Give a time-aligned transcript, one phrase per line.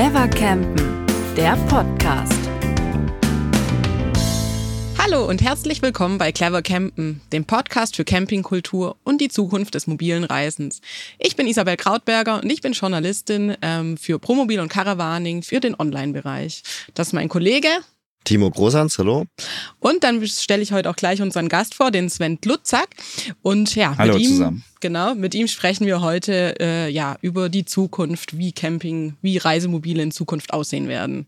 [0.00, 2.32] Clever Campen, der Podcast.
[4.96, 9.86] Hallo und herzlich willkommen bei Clever Campen, dem Podcast für Campingkultur und die Zukunft des
[9.86, 10.80] mobilen Reisens.
[11.18, 15.78] Ich bin Isabel Krautberger und ich bin Journalistin ähm, für Promobil und Caravaning für den
[15.78, 16.62] Online-Bereich.
[16.94, 17.68] Das ist mein Kollege
[18.24, 19.24] Timo Großhans, hallo.
[19.78, 22.88] Und dann stelle ich heute auch gleich unseren Gast vor, den Sven Lutzak.
[23.42, 24.64] Und ja, hallo mit ihm, zusammen.
[24.80, 30.02] genau, mit ihm sprechen wir heute äh, ja über die Zukunft, wie Camping, wie Reisemobile
[30.02, 31.26] in Zukunft aussehen werden.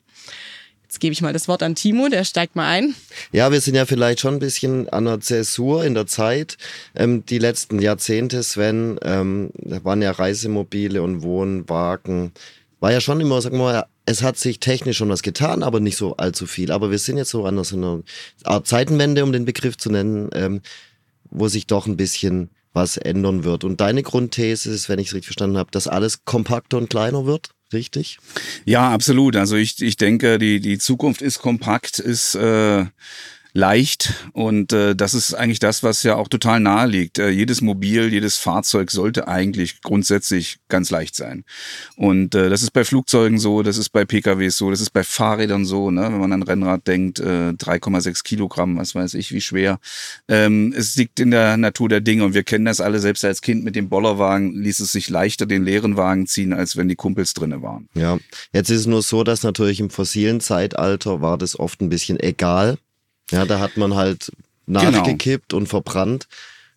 [0.93, 2.95] Jetzt gebe ich mal das Wort an Timo, der steigt mal ein.
[3.33, 6.59] Ja, wir sind ja vielleicht schon ein bisschen an der Zäsur in der Zeit.
[6.95, 12.33] Ähm, die letzten Jahrzehnte, Sven, ähm, da waren ja Reisemobile und Wohnwagen.
[12.81, 15.81] War ja schon immer, sagen wir mal, es hat sich technisch schon was getan, aber
[15.81, 16.73] nicht so allzu viel.
[16.73, 18.03] Aber wir sind jetzt so an so einer
[18.45, 20.61] Art Zeitenwende, um den Begriff zu nennen, ähm,
[21.31, 23.65] wo sich doch ein bisschen was ändern wird.
[23.65, 27.27] Und deine Grundthese ist, wenn ich es richtig verstanden habe, dass alles kompakter und kleiner
[27.27, 27.51] wird?
[27.73, 28.19] Richtig?
[28.65, 29.37] Ja, absolut.
[29.37, 32.87] Also ich, ich denke, die, die Zukunft ist kompakt, ist äh,
[33.55, 37.19] leicht und äh, das ist eigentlich das, was ja auch total nahe liegt.
[37.19, 41.45] Äh, jedes Mobil, jedes Fahrzeug sollte eigentlich grundsätzlich ganz leicht sein.
[41.97, 45.05] Und äh, das ist bei Flugzeugen so, das ist bei PKWs so, das ist bei
[45.05, 46.05] Fahrrädern so, ne?
[46.05, 49.79] wenn man an Rennrad denkt, äh, 3,6 Kilogramm, was weiß ich, wie schwer.
[50.29, 53.43] Ähm, es liegt in der Natur der Dinge und wir kennen das alle, selbst als
[53.43, 56.97] Kind mit dem Bollerwagen ließ es sich leichter den leeren Wagen ziehen, als wenn die
[56.97, 57.89] Kumpels drinne waren.
[57.95, 58.19] Ja,
[58.55, 62.19] jetzt ist es nur so, dass natürlich im fossilen Zeitalter war das oft ein bisschen
[62.19, 62.79] egal,
[63.33, 64.31] ja, da hat man halt
[64.67, 65.61] nachgekippt genau.
[65.61, 66.29] und verbrannt.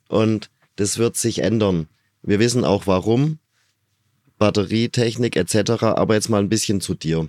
[0.07, 1.87] Und das wird sich ändern.
[2.21, 3.39] Wir wissen auch warum.
[4.37, 5.83] Batterietechnik etc.
[5.83, 7.27] Aber jetzt mal ein bisschen zu dir.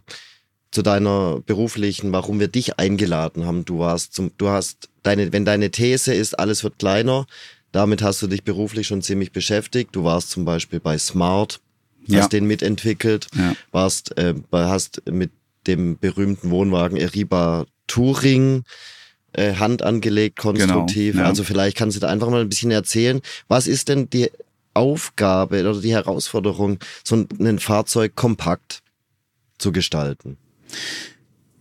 [0.71, 3.65] Zu deiner beruflichen, warum wir dich eingeladen haben.
[3.65, 7.27] Du warst zum, du hast deine, wenn deine These ist, alles wird kleiner,
[7.73, 9.95] damit hast du dich beruflich schon ziemlich beschäftigt.
[9.95, 11.61] Du warst zum Beispiel bei Smart,
[12.09, 12.29] hast ja.
[12.29, 13.55] den mitentwickelt, ja.
[13.71, 15.31] warst, äh, hast mit
[15.67, 18.65] dem berühmten Wohnwagen Eriba Touring
[19.37, 21.13] äh, Hand angelegt, konstruktiv.
[21.13, 21.29] Genau, ja.
[21.29, 24.31] Also vielleicht kannst du da einfach mal ein bisschen erzählen, was ist denn die
[24.75, 28.83] Aufgabe oder die Herausforderung, so ein Fahrzeug kompakt
[29.59, 30.37] zu gestalten?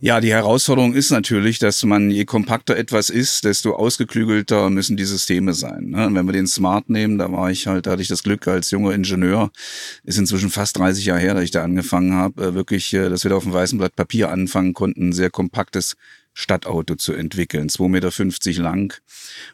[0.02, 5.06] Ja, die Herausforderung ist natürlich, dass man, je kompakter etwas ist, desto ausgeklügelter müssen die
[5.06, 5.90] Systeme sein.
[5.90, 6.10] Ne?
[6.12, 8.72] wenn wir den Smart nehmen, da war ich halt, da hatte ich das Glück als
[8.72, 9.52] junger Ingenieur,
[10.04, 13.24] ist inzwischen fast 30 Jahre her, dass ich da angefangen habe, äh, wirklich, äh, dass
[13.24, 15.96] wir da auf dem weißen Blatt Papier anfangen konnten, ein sehr kompaktes
[16.38, 18.94] Stadtauto zu entwickeln, 2,50 Meter lang.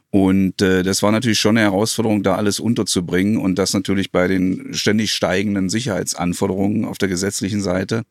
[0.09, 4.27] Und äh, das war natürlich schon eine Herausforderung, da alles unterzubringen und das natürlich bei
[4.27, 8.03] den ständig steigenden Sicherheitsanforderungen auf der gesetzlichen Seite.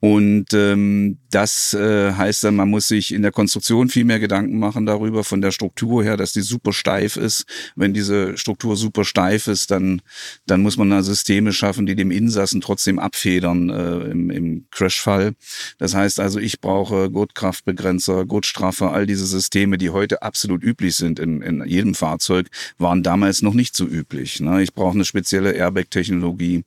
[0.00, 4.58] Und ähm, das äh, heißt dann, man muss sich in der Konstruktion viel mehr Gedanken
[4.58, 7.44] machen darüber, von der Struktur her, dass die super steif ist.
[7.76, 10.00] Wenn diese Struktur super steif ist, dann,
[10.46, 15.34] dann muss man da Systeme schaffen, die dem Insassen trotzdem abfedern äh, im, im Crashfall.
[15.78, 21.18] Das heißt also, ich brauche Gurtkraftbegrenzer, Gurtstraffer, all diese Systeme, die heute absolut üblich sind
[21.18, 24.40] in, in jedem Fahrzeug, waren damals noch nicht so üblich.
[24.40, 24.62] Ne?
[24.62, 26.64] Ich brauche eine spezielle Airbag-Technologie.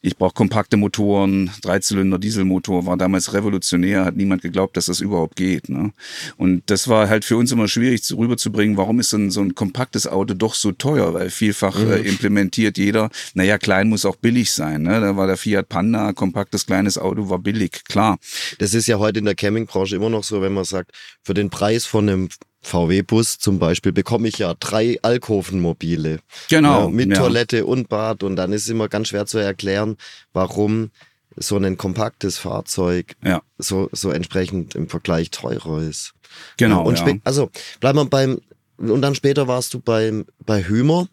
[0.00, 5.00] Ich brauche kompakte Motoren, Dreizylinder Dieselmotoren Motor war damals revolutionär, hat niemand geglaubt, dass das
[5.00, 5.68] überhaupt geht.
[5.68, 5.92] Ne?
[6.36, 10.06] Und das war halt für uns immer schwierig rüberzubringen, warum ist denn so ein kompaktes
[10.06, 11.12] Auto doch so teuer?
[11.14, 11.90] Weil vielfach mhm.
[11.90, 14.82] äh, implementiert jeder, naja, klein muss auch billig sein.
[14.82, 15.00] Ne?
[15.00, 18.18] Da war der Fiat Panda, kompaktes kleines Auto, war billig, klar.
[18.58, 20.92] Das ist ja heute in der Campingbranche immer noch so, wenn man sagt,
[21.22, 22.28] für den Preis von einem
[22.62, 26.20] VW-Bus zum Beispiel bekomme ich ja drei Alkovenmobile.
[26.50, 26.84] Genau.
[26.84, 27.16] Ja, mit ja.
[27.16, 28.22] Toilette und Bad.
[28.22, 29.96] Und dann ist es immer ganz schwer zu erklären,
[30.34, 30.90] warum
[31.36, 33.42] so ein kompaktes Fahrzeug ja.
[33.58, 36.14] so, so entsprechend im Vergleich teurer ist.
[36.56, 36.84] Genau.
[36.84, 37.14] Und ja.
[37.24, 38.40] also bleiben wir beim,
[38.78, 41.08] und dann später warst du beim, bei Hümer.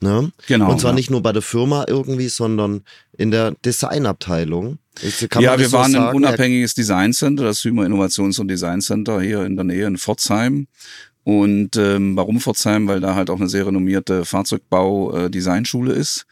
[0.00, 0.32] Ne?
[0.48, 0.70] Genau.
[0.70, 0.96] Und zwar ja.
[0.96, 2.82] nicht nur bei der Firma irgendwie, sondern
[3.16, 4.78] in der Designabteilung.
[5.40, 6.08] ja, wir so waren sagen?
[6.08, 10.66] ein unabhängiges Designcenter, das Hümer Innovations- und Designcenter hier in der Nähe in Pforzheim.
[11.22, 12.86] Und ähm, warum Pforzheim?
[12.86, 16.26] Weil da halt auch eine sehr renommierte Fahrzeugbau-Designschule äh, ist.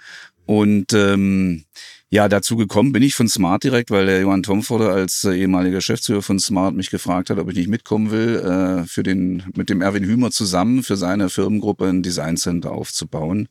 [0.45, 1.65] Und ähm,
[2.13, 5.77] ja, dazu gekommen bin ich von Smart direkt, weil der Johann Tomforde als äh, ehemaliger
[5.77, 9.71] Geschäftsführer von Smart mich gefragt hat, ob ich nicht mitkommen will, äh, für den, mit
[9.71, 13.49] dem Erwin Hümer zusammen für seine Firmengruppe ein Design Center aufzubauen.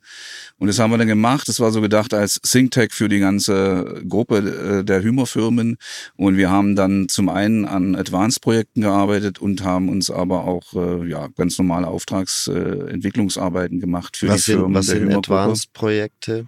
[0.60, 1.48] Und das haben wir dann gemacht.
[1.48, 5.78] Das war so gedacht als ThinkTech für die ganze Gruppe äh, der Hümer-Firmen.
[6.16, 11.10] Und wir haben dann zum einen an Advanced-Projekten gearbeitet und haben uns aber auch äh,
[11.10, 14.76] ja, ganz normale Auftragsentwicklungsarbeiten äh, gemacht für was die Firmen.
[14.76, 16.46] was sind Advanced-Projekte?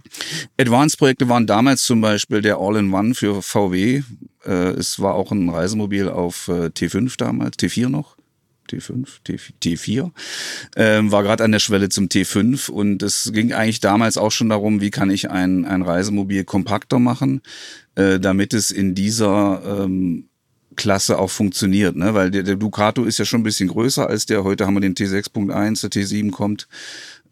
[0.59, 4.03] Advanced-Projekte waren damals zum Beispiel der All-in-One für VW.
[4.45, 8.15] Äh, es war auch ein Reisemobil auf äh, T5 damals, T4 noch.
[8.69, 9.07] T5,
[9.61, 10.11] T4,
[10.77, 14.49] ähm, war gerade an der Schwelle zum T5 und es ging eigentlich damals auch schon
[14.49, 17.41] darum, wie kann ich ein, ein Reisemobil kompakter machen,
[17.95, 20.29] äh, damit es in dieser ähm,
[20.75, 22.13] Klasse auch funktioniert, ne?
[22.13, 24.43] weil der, der Ducato ist ja schon ein bisschen größer als der.
[24.43, 26.67] Heute haben wir den T6.1, der T7 kommt.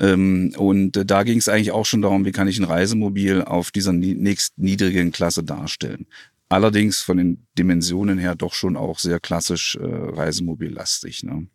[0.02, 3.44] Ähm, und äh, da ging es eigentlich auch schon darum, wie kann ich ein Reisemobil
[3.44, 6.08] auf dieser nächst niedrigen Klasse darstellen.
[6.50, 11.24] Allerdings von den Dimensionen her doch schon auch sehr klassisch äh, Reisemobillastig.
[11.24, 11.48] Ne?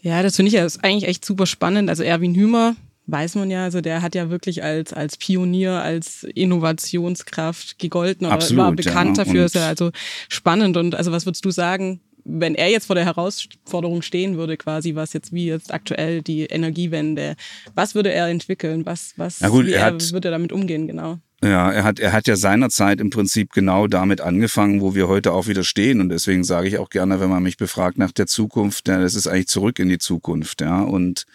[0.00, 1.90] Ja, das finde ich ja eigentlich echt super spannend.
[1.90, 2.76] Also Erwin Hümer,
[3.06, 8.34] weiß man ja, also der hat ja wirklich als, als Pionier, als Innovationskraft gegolten oder
[8.36, 9.24] Absolut, war bekannt ja.
[9.24, 9.44] dafür.
[9.44, 9.92] ist ja also
[10.30, 10.78] spannend.
[10.78, 14.94] Und also was würdest du sagen, wenn er jetzt vor der Herausforderung stehen würde, quasi,
[14.94, 17.36] was jetzt wie jetzt aktuell die Energiewende,
[17.74, 18.86] was würde er entwickeln?
[18.86, 21.18] Was, was ja gut, er, er hat, würde er damit umgehen, genau?
[21.42, 25.32] Ja, er hat, er hat ja seinerzeit im Prinzip genau damit angefangen, wo wir heute
[25.32, 26.00] auch wieder stehen.
[26.00, 29.14] Und deswegen sage ich auch gerne, wenn man mich befragt nach der Zukunft, ja, das
[29.14, 30.80] ist eigentlich zurück in die Zukunft, ja.
[30.80, 31.26] Und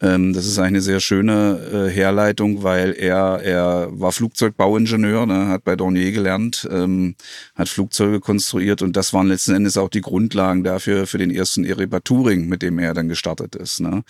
[0.00, 5.64] ähm, das ist eine sehr schöne äh, Herleitung, weil er, er war Flugzeugbauingenieur, ne, hat
[5.64, 7.16] bei Dornier gelernt, ähm,
[7.56, 11.64] hat Flugzeuge konstruiert und das waren letzten Endes auch die Grundlagen dafür für den ersten
[11.64, 13.80] Erebat Touring, mit dem er dann gestartet ist.
[13.80, 14.04] Ne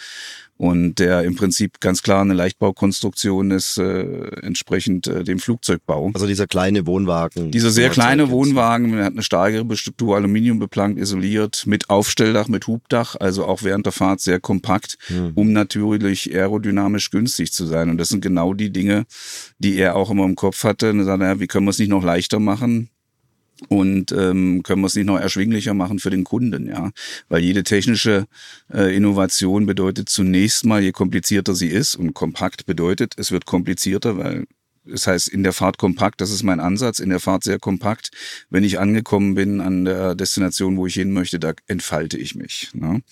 [0.59, 4.03] und der im Prinzip ganz klar eine Leichtbaukonstruktion ist, äh,
[4.43, 6.11] entsprechend äh, dem Flugzeugbau.
[6.15, 7.53] Also dieser kleine Wohnwagen.
[7.53, 12.67] Dieser sehr kleine Wohnwagen, der hat eine starke Struktur, Aluminium beplankt, isoliert, mit Aufstelldach, mit
[12.67, 15.31] Hubdach, also auch während der Fahrt sehr kompakt, hm.
[15.37, 17.89] um natürlich aerodynamisch günstig zu sein.
[17.89, 19.07] Und das sind genau die Dinge,
[19.59, 20.91] die er auch immer im Kopf hatte.
[20.91, 22.91] Und er sagte, ja, wie können wir es nicht noch leichter machen?
[23.69, 26.91] Und ähm, können wir es nicht noch erschwinglicher machen für den Kunden, ja,
[27.29, 28.27] weil jede technische
[28.73, 34.17] äh, Innovation bedeutet zunächst mal, je komplizierter sie ist und kompakt bedeutet, es wird komplizierter,
[34.17, 34.47] weil
[34.85, 38.11] das heißt, in der Fahrt kompakt, das ist mein Ansatz, in der Fahrt sehr kompakt.
[38.49, 42.71] Wenn ich angekommen bin an der Destination, wo ich hin möchte, da entfalte ich mich.
[42.73, 43.03] Ne?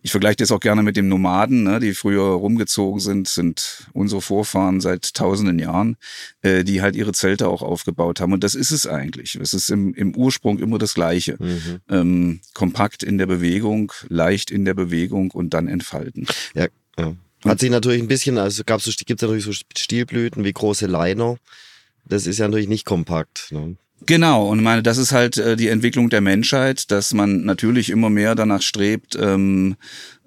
[0.00, 4.22] Ich vergleiche das auch gerne mit dem Nomaden, ne, die früher rumgezogen sind, sind unsere
[4.22, 5.96] Vorfahren seit tausenden Jahren,
[6.42, 8.32] äh, die halt ihre Zelte auch aufgebaut haben.
[8.32, 9.34] Und das ist es eigentlich.
[9.34, 11.36] Es ist im, im Ursprung immer das Gleiche.
[11.40, 11.80] Mhm.
[11.88, 16.26] Ähm, kompakt in der Bewegung, leicht in der Bewegung und dann entfalten.
[16.54, 17.16] Ja, ja.
[17.44, 21.38] Hat sich natürlich ein bisschen, also gab's so, gibt's natürlich so Stilblüten wie große Liner.
[22.04, 23.48] Das ist ja natürlich nicht kompakt.
[23.50, 23.76] Ne?
[24.06, 28.10] Genau, und meine, das ist halt äh, die Entwicklung der Menschheit, dass man natürlich immer
[28.10, 29.76] mehr danach strebt, ähm,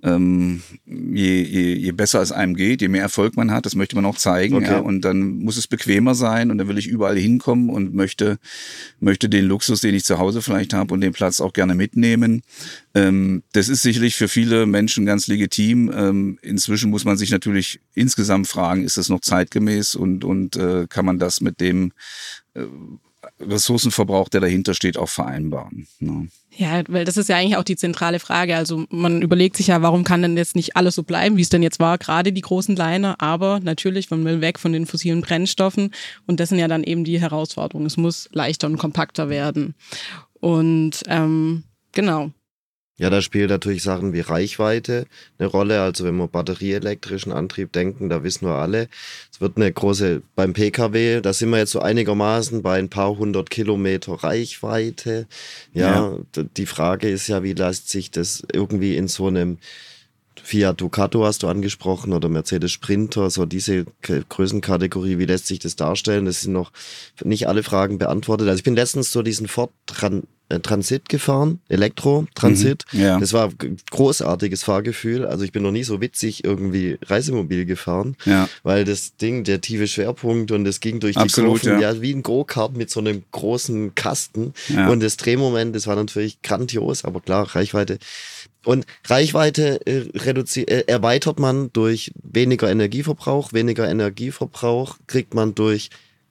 [0.04, 3.96] ähm, je, je, je besser es einem geht, je mehr Erfolg man hat, das möchte
[3.96, 4.56] man auch zeigen.
[4.56, 4.72] Okay.
[4.72, 8.40] Ja, und dann muss es bequemer sein und dann will ich überall hinkommen und möchte,
[9.00, 12.42] möchte den Luxus, den ich zu Hause vielleicht habe und den Platz auch gerne mitnehmen.
[12.96, 15.92] Ähm, das ist sicherlich für viele Menschen ganz legitim.
[15.96, 20.88] Ähm, inzwischen muss man sich natürlich insgesamt fragen, ist das noch zeitgemäß und, und äh,
[20.90, 21.92] kann man das mit dem
[22.56, 22.64] äh,
[23.40, 25.88] Ressourcenverbrauch, der dahinter steht, auch vereinbaren.
[26.00, 26.28] Ne?
[26.56, 28.56] Ja, weil das ist ja eigentlich auch die zentrale Frage.
[28.56, 31.50] Also man überlegt sich ja, warum kann denn jetzt nicht alles so bleiben, wie es
[31.50, 35.22] denn jetzt war, gerade die großen Liner, aber natürlich, man will weg von den fossilen
[35.22, 35.92] Brennstoffen
[36.28, 37.86] und das sind ja dann eben die Herausforderungen.
[37.86, 39.76] Es muss leichter und kompakter werden.
[40.40, 41.64] Und ähm,
[41.94, 42.32] genau.
[42.98, 45.08] Ja, da spielen natürlich Sachen wie Reichweite
[45.40, 45.82] eine Rolle.
[45.82, 48.90] Also wenn wir batterieelektrischen Antrieb denken, da wissen wir alle,
[49.32, 53.18] es wird eine große, beim Pkw, da sind wir jetzt so einigermaßen bei ein paar
[53.18, 55.28] hundert Kilometer Reichweite.
[55.74, 56.44] Ja, ja.
[56.58, 59.58] die Frage ist ja, wie lässt sich das irgendwie in so einem
[60.44, 65.76] Fiat Ducato hast du angesprochen oder Mercedes Sprinter, so diese Größenkategorie, wie lässt sich das
[65.76, 66.26] darstellen?
[66.26, 66.72] Das sind noch
[67.24, 68.48] nicht alle Fragen beantwortet.
[68.48, 70.22] Also ich bin letztens so diesen Ford äh,
[70.60, 72.86] Transit gefahren, Elektro-Transit.
[72.92, 73.20] Mhm, ja.
[73.20, 75.26] Das war ein großartiges Fahrgefühl.
[75.26, 78.50] Also ich bin noch nie so witzig irgendwie Reisemobil gefahren, ja.
[78.64, 81.94] weil das Ding, der tiefe Schwerpunkt und es ging durch die Absolut, Kurven, ja.
[81.94, 82.02] ja.
[82.02, 84.54] wie ein Go-Kart mit so einem großen Kasten.
[84.70, 84.90] Ja.
[84.90, 88.00] Und das Drehmoment, das war natürlich grandios, aber klar, Reichweite.
[88.64, 93.54] Und Reichweite äh, äh, erweitert man durch weniger Energieverbrauch.
[93.54, 95.90] Weniger Energieverbrauch kriegt man durch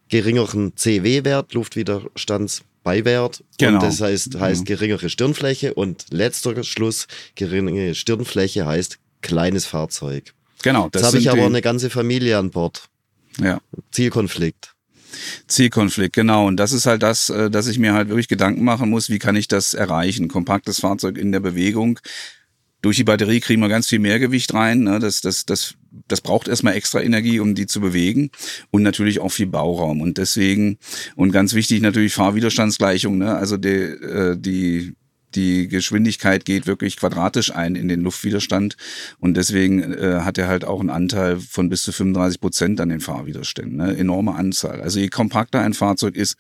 [0.09, 3.45] geringeren CW-Wert, Luftwiderstands Beiwert.
[3.59, 3.75] Genau.
[3.75, 10.35] Und das heißt, heißt geringere Stirnfläche und letzter Schluss, geringe Stirnfläche heißt kleines Fahrzeug.
[10.63, 10.89] Genau.
[10.91, 12.89] Das Jetzt habe ich aber eine ganze Familie an Bord.
[13.41, 13.61] Ja.
[13.91, 14.75] Zielkonflikt.
[15.47, 16.47] Zielkonflikt, genau.
[16.47, 19.19] Und das ist halt das, äh, dass ich mir halt wirklich Gedanken machen muss, wie
[19.19, 20.29] kann ich das erreichen?
[20.29, 21.99] Kompaktes Fahrzeug in der Bewegung.
[22.83, 24.81] Durch die Batterie kriegen wir ganz viel mehr Gewicht rein.
[24.81, 24.99] Ne?
[24.99, 25.75] Das, das, das
[26.09, 28.31] das braucht erstmal extra Energie, um die zu bewegen
[28.71, 30.01] und natürlich auch viel Bauraum.
[30.01, 30.79] Und deswegen,
[31.17, 33.35] und ganz wichtig natürlich Fahrwiderstandsgleichung, ne?
[33.37, 34.95] also die, äh, die
[35.35, 38.77] die Geschwindigkeit geht wirklich quadratisch ein in den Luftwiderstand
[39.19, 42.89] und deswegen äh, hat er halt auch einen Anteil von bis zu 35 Prozent an
[42.89, 43.77] den Fahrwiderständen.
[43.77, 43.97] Ne?
[43.97, 44.81] Enorme Anzahl.
[44.81, 46.37] Also je kompakter ein Fahrzeug ist,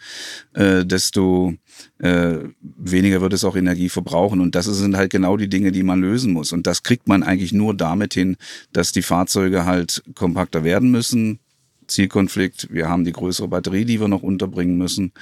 [0.54, 1.54] äh, desto
[1.98, 4.40] äh, weniger wird es auch Energie verbrauchen.
[4.40, 6.52] Und das sind halt genau die Dinge, die man lösen muss.
[6.52, 8.36] Und das kriegt man eigentlich nur damit hin,
[8.72, 11.40] dass die Fahrzeuge halt kompakter werden müssen.
[11.86, 15.12] Zielkonflikt, wir haben die größere Batterie, die wir noch unterbringen müssen.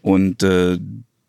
[0.00, 0.78] Und äh,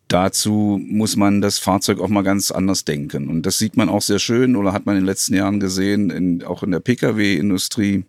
[0.07, 3.29] dazu muss man das Fahrzeug auch mal ganz anders denken.
[3.29, 6.09] Und das sieht man auch sehr schön oder hat man in den letzten Jahren gesehen,
[6.09, 8.05] in, auch in der Pkw-Industrie,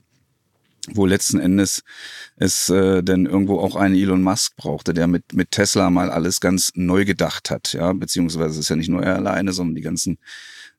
[0.92, 1.82] wo letzten Endes
[2.36, 6.40] es äh, denn irgendwo auch einen Elon Musk brauchte, der mit, mit Tesla mal alles
[6.40, 7.72] ganz neu gedacht hat.
[7.72, 10.18] Ja, beziehungsweise ist ja nicht nur er alleine, sondern die ganzen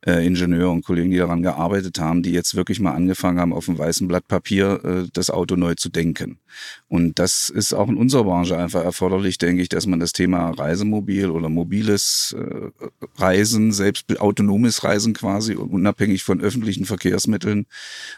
[0.05, 3.65] äh, Ingenieure und Kollegen, die daran gearbeitet haben, die jetzt wirklich mal angefangen haben, auf
[3.65, 6.39] dem weißen Blatt Papier äh, das Auto neu zu denken.
[6.87, 10.51] Und das ist auch in unserer Branche einfach erforderlich, denke ich, dass man das Thema
[10.51, 12.69] Reisemobil oder mobiles äh,
[13.17, 17.65] Reisen, selbst autonomes Reisen quasi, unabhängig von öffentlichen Verkehrsmitteln,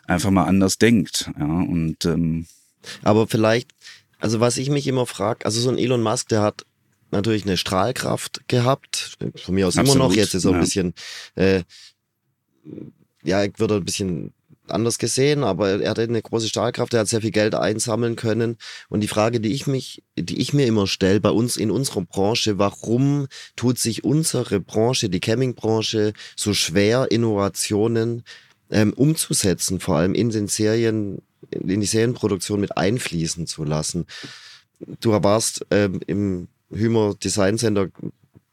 [0.06, 1.32] einfach mal anders denkt.
[1.40, 2.46] Ja, und ähm,
[3.04, 3.72] aber vielleicht,
[4.20, 6.66] also was ich mich immer frage, also so ein Elon Musk, der hat
[7.12, 9.18] natürlich eine Strahlkraft gehabt.
[9.36, 10.16] Von mir aus Absolut, immer noch.
[10.16, 10.58] Jetzt ist er ja.
[10.58, 10.94] ein bisschen,
[11.36, 11.64] äh,
[13.24, 14.34] ja, ich würde ein bisschen
[14.72, 18.58] anders gesehen, aber er hatte eine große Strahlkraft, er hat sehr viel Geld einsammeln können.
[18.90, 22.02] Und die Frage, die ich mich, die ich mir immer stelle, bei uns in unserer
[22.02, 28.24] Branche, warum tut sich unsere Branche, die Campingbranche, so schwer, Innovationen
[28.70, 34.06] ähm, umzusetzen, vor allem in den Serien, in die Serienproduktion mit einfließen zu lassen?
[35.00, 37.90] Du warst ähm, im Hümer Design Center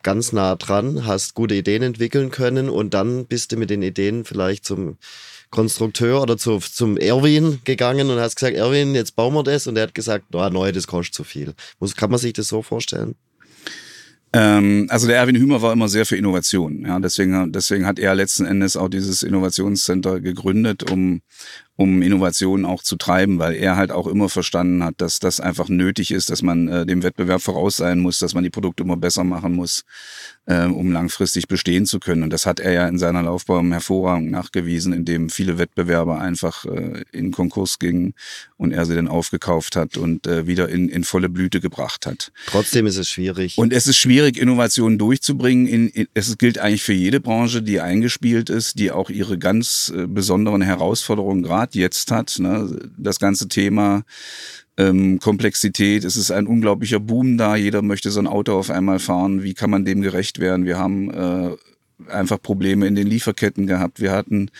[0.02, 4.24] ganz nah dran, hast gute Ideen entwickeln können und dann bist du mit den Ideen
[4.24, 4.96] vielleicht zum
[5.50, 9.76] Konstrukteur oder zu, zum Erwin gegangen und hast gesagt, Erwin, jetzt bauen wir das und
[9.76, 11.54] er hat gesagt, oh, neu, das kostet zu viel.
[11.80, 13.14] Muss, kann man sich das so vorstellen?
[14.32, 16.84] Ähm, also der Erwin Hümer war immer sehr für Innovation.
[16.86, 21.22] Ja, deswegen, deswegen hat er letzten Endes auch dieses Innovationscenter gegründet, um,
[21.78, 25.68] um Innovationen auch zu treiben, weil er halt auch immer verstanden hat, dass das einfach
[25.68, 28.96] nötig ist, dass man äh, dem Wettbewerb voraus sein muss, dass man die Produkte immer
[28.96, 29.84] besser machen muss,
[30.46, 32.24] äh, um langfristig bestehen zu können.
[32.24, 37.04] Und das hat er ja in seiner Laufbahn hervorragend nachgewiesen, indem viele Wettbewerber einfach äh,
[37.12, 38.14] in Konkurs gingen
[38.56, 42.32] und er sie dann aufgekauft hat und äh, wieder in, in volle Blüte gebracht hat.
[42.48, 43.56] Trotzdem ist es schwierig.
[43.56, 45.68] Und es ist schwierig, Innovationen durchzubringen.
[45.68, 49.92] In, in, es gilt eigentlich für jede Branche, die eingespielt ist, die auch ihre ganz
[49.94, 52.38] äh, besonderen Herausforderungen gerade Grad jetzt hat.
[52.38, 52.90] Ne?
[52.96, 54.04] Das ganze Thema
[54.76, 57.56] ähm, Komplexität, es ist ein unglaublicher Boom da.
[57.56, 59.42] Jeder möchte so ein Auto auf einmal fahren.
[59.42, 60.64] Wie kann man dem gerecht werden?
[60.64, 61.56] Wir haben äh,
[62.06, 64.00] einfach Probleme in den Lieferketten gehabt.
[64.00, 64.50] Wir hatten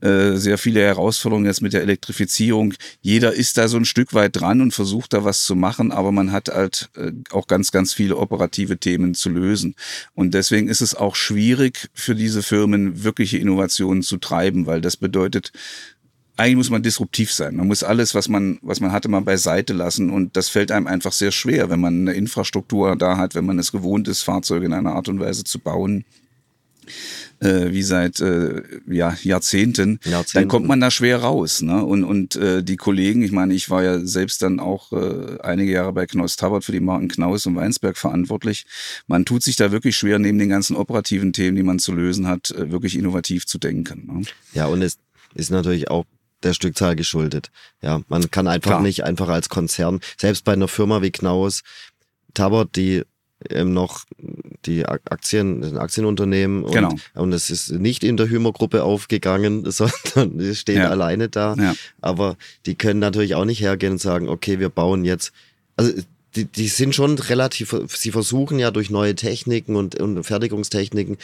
[0.00, 2.74] äh, sehr viele Herausforderungen jetzt mit der Elektrifizierung.
[3.00, 6.10] Jeder ist da so ein Stück weit dran und versucht da was zu machen, aber
[6.10, 9.76] man hat halt äh, auch ganz, ganz viele operative Themen zu lösen.
[10.14, 14.96] Und deswegen ist es auch schwierig für diese Firmen, wirkliche Innovationen zu treiben, weil das
[14.96, 15.52] bedeutet,
[16.40, 17.56] eigentlich muss man disruptiv sein.
[17.56, 20.08] Man muss alles, was man, was man hatte, mal beiseite lassen.
[20.10, 23.58] Und das fällt einem einfach sehr schwer, wenn man eine Infrastruktur da hat, wenn man
[23.58, 26.06] es gewohnt ist, Fahrzeuge in einer Art und Weise zu bauen,
[27.40, 31.60] äh, wie seit äh, ja, Jahrzehnten, Jahrzehnten, dann kommt man da schwer raus.
[31.60, 31.84] Ne?
[31.84, 35.72] Und, und äh, die Kollegen, ich meine, ich war ja selbst dann auch äh, einige
[35.72, 38.64] Jahre bei Knaus Tabbert für die Marken Knaus und Weinsberg verantwortlich.
[39.06, 42.26] Man tut sich da wirklich schwer, neben den ganzen operativen Themen, die man zu lösen
[42.28, 44.06] hat, äh, wirklich innovativ zu denken.
[44.06, 44.24] Ne?
[44.54, 44.96] Ja, und es
[45.34, 46.06] ist natürlich auch
[46.42, 47.50] der Stückzahl geschuldet.
[47.82, 48.82] Ja, man kann einfach Klar.
[48.82, 51.62] nicht einfach als Konzern, selbst bei einer Firma wie Knaus,
[52.34, 53.02] Tabot, die
[53.48, 54.04] ähm, noch
[54.66, 56.94] die Aktien, ein Aktienunternehmen und, genau.
[57.14, 60.90] und es ist nicht in der Hümer-Gruppe aufgegangen, sondern die stehen ja.
[60.90, 61.54] alleine da.
[61.54, 61.74] Ja.
[62.00, 65.32] Aber die können natürlich auch nicht hergehen und sagen, okay, wir bauen jetzt,
[65.76, 65.92] also
[66.36, 71.18] die, die sind schon relativ, sie versuchen ja durch neue Techniken und, und Fertigungstechniken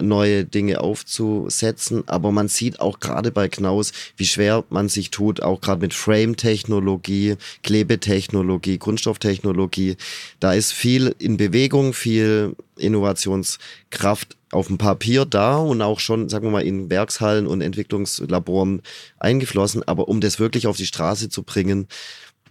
[0.00, 5.42] neue Dinge aufzusetzen, aber man sieht auch gerade bei Knaus, wie schwer man sich tut,
[5.42, 9.96] auch gerade mit Frame-Technologie, Klebetechnologie, Kunststofftechnologie.
[10.40, 16.46] Da ist viel in Bewegung, viel Innovationskraft auf dem Papier da und auch schon, sagen
[16.46, 18.82] wir mal, in Werkshallen und Entwicklungslaboren
[19.18, 21.88] eingeflossen, aber um das wirklich auf die Straße zu bringen,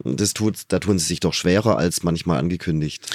[0.04, 3.06] das tut, da tun sie sich doch schwerer als manchmal angekündigt.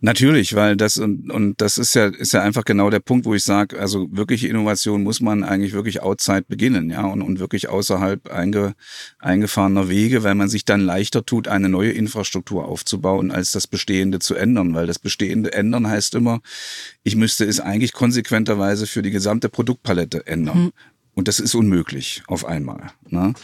[0.00, 3.34] Natürlich, weil das und, und das ist ja ist ja einfach genau der Punkt, wo
[3.34, 7.68] ich sage, also wirkliche Innovation muss man eigentlich wirklich outside beginnen, ja, und, und wirklich
[7.68, 8.74] außerhalb einge,
[9.18, 14.20] eingefahrener Wege, weil man sich dann leichter tut, eine neue Infrastruktur aufzubauen, als das Bestehende
[14.20, 16.42] zu ändern, weil das Bestehende ändern heißt immer,
[17.02, 20.58] ich müsste es eigentlich konsequenterweise für die gesamte Produktpalette ändern.
[20.58, 20.72] Mhm.
[21.14, 22.92] Und das ist unmöglich auf einmal.
[23.12, 23.34] Ne?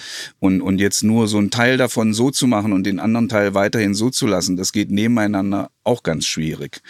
[0.41, 3.55] Und, und jetzt nur so einen Teil davon so zu machen und den anderen Teil
[3.55, 6.81] weiterhin so zu lassen, das geht nebeneinander auch ganz schwierig.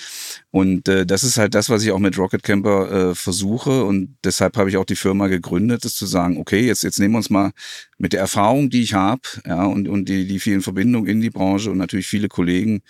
[0.50, 3.85] Und äh, das ist halt das, was ich auch mit Rocket Camper äh, versuche.
[3.85, 7.14] Und deshalb habe ich auch die Firma gegründet, ist zu sagen, okay, jetzt, jetzt nehmen
[7.14, 7.50] wir uns mal
[7.99, 11.31] mit der Erfahrung, die ich habe, ja, und, und die, die vielen Verbindungen in die
[11.31, 12.83] Branche und natürlich viele Kollegen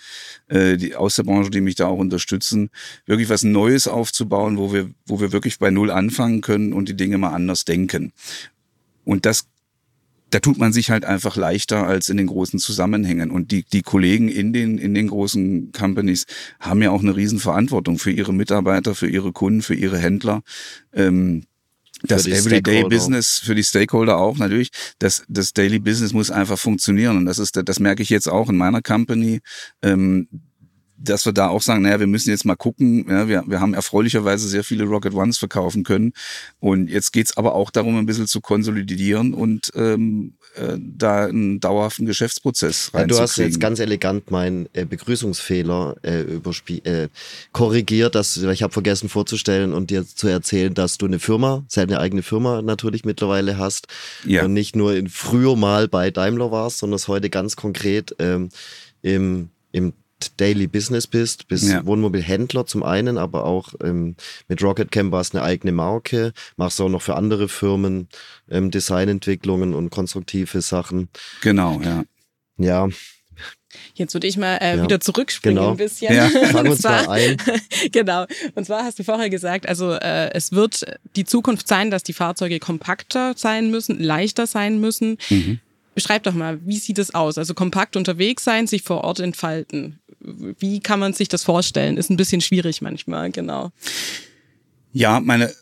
[0.47, 2.69] äh, die, aus der Branche, die mich da auch unterstützen,
[3.05, 6.95] wirklich was Neues aufzubauen, wo wir, wo wir wirklich bei Null anfangen können und die
[6.95, 8.13] Dinge mal anders denken.
[9.05, 9.47] Und das
[10.31, 13.31] da tut man sich halt einfach leichter als in den großen Zusammenhängen.
[13.31, 16.25] Und die, die Kollegen in den, in den großen Companies
[16.59, 20.41] haben ja auch eine Riesenverantwortung für ihre Mitarbeiter, für ihre Kunden, für ihre Händler.
[20.93, 21.43] Ähm,
[22.03, 24.69] das Everyday Business für die Stakeholder auch natürlich.
[24.99, 28.49] Das, das Daily Business muss einfach funktionieren und das ist, das merke ich jetzt auch
[28.49, 29.39] in meiner Company.
[29.81, 30.27] Ähm,
[31.09, 33.05] dass wir da auch sagen, naja, wir müssen jetzt mal gucken.
[33.09, 36.13] Ja, wir, wir haben erfreulicherweise sehr viele Rocket Ones verkaufen können.
[36.59, 41.59] Und jetzt geht's aber auch darum, ein bisschen zu konsolidieren und ähm, äh, da einen
[41.59, 43.09] dauerhaften Geschäftsprozess reinzukriegen.
[43.09, 47.09] Ja, du hast jetzt ganz elegant meinen äh, Begrüßungsfehler äh, äh,
[47.51, 48.15] korrigiert.
[48.15, 52.23] Dass, ich habe vergessen vorzustellen und dir zu erzählen, dass du eine Firma, seine eigene
[52.23, 53.87] Firma natürlich mittlerweile hast.
[54.25, 54.45] Ja.
[54.45, 58.49] Und nicht nur in früher mal bei Daimler warst, sondern es heute ganz konkret ähm,
[59.01, 59.93] im, im
[60.37, 61.85] Daily Business bist, bist ja.
[61.85, 64.15] Wohnmobilhändler zum einen, aber auch ähm,
[64.47, 68.07] mit Rocket Camp war es eine eigene Marke, machst auch noch für andere Firmen
[68.49, 71.09] ähm, Designentwicklungen und konstruktive Sachen.
[71.41, 72.03] Genau, ja.
[72.57, 72.87] Ja,
[73.93, 75.71] Jetzt würde ich mal äh, ja, wieder zurückspringen genau.
[75.71, 76.13] ein bisschen.
[76.13, 77.37] Ja, fangen uns zwar, mal ein.
[77.91, 78.25] genau.
[78.55, 82.13] Und zwar hast du vorher gesagt, also äh, es wird die Zukunft sein, dass die
[82.13, 85.17] Fahrzeuge kompakter sein müssen, leichter sein müssen.
[85.29, 85.59] Mhm.
[85.93, 87.37] Beschreib doch mal, wie sieht es aus?
[87.37, 89.99] Also kompakt unterwegs sein, sich vor Ort entfalten.
[90.59, 91.97] Wie kann man sich das vorstellen?
[91.97, 93.71] Ist ein bisschen schwierig manchmal, genau.
[94.97, 95.53] Ja, meine,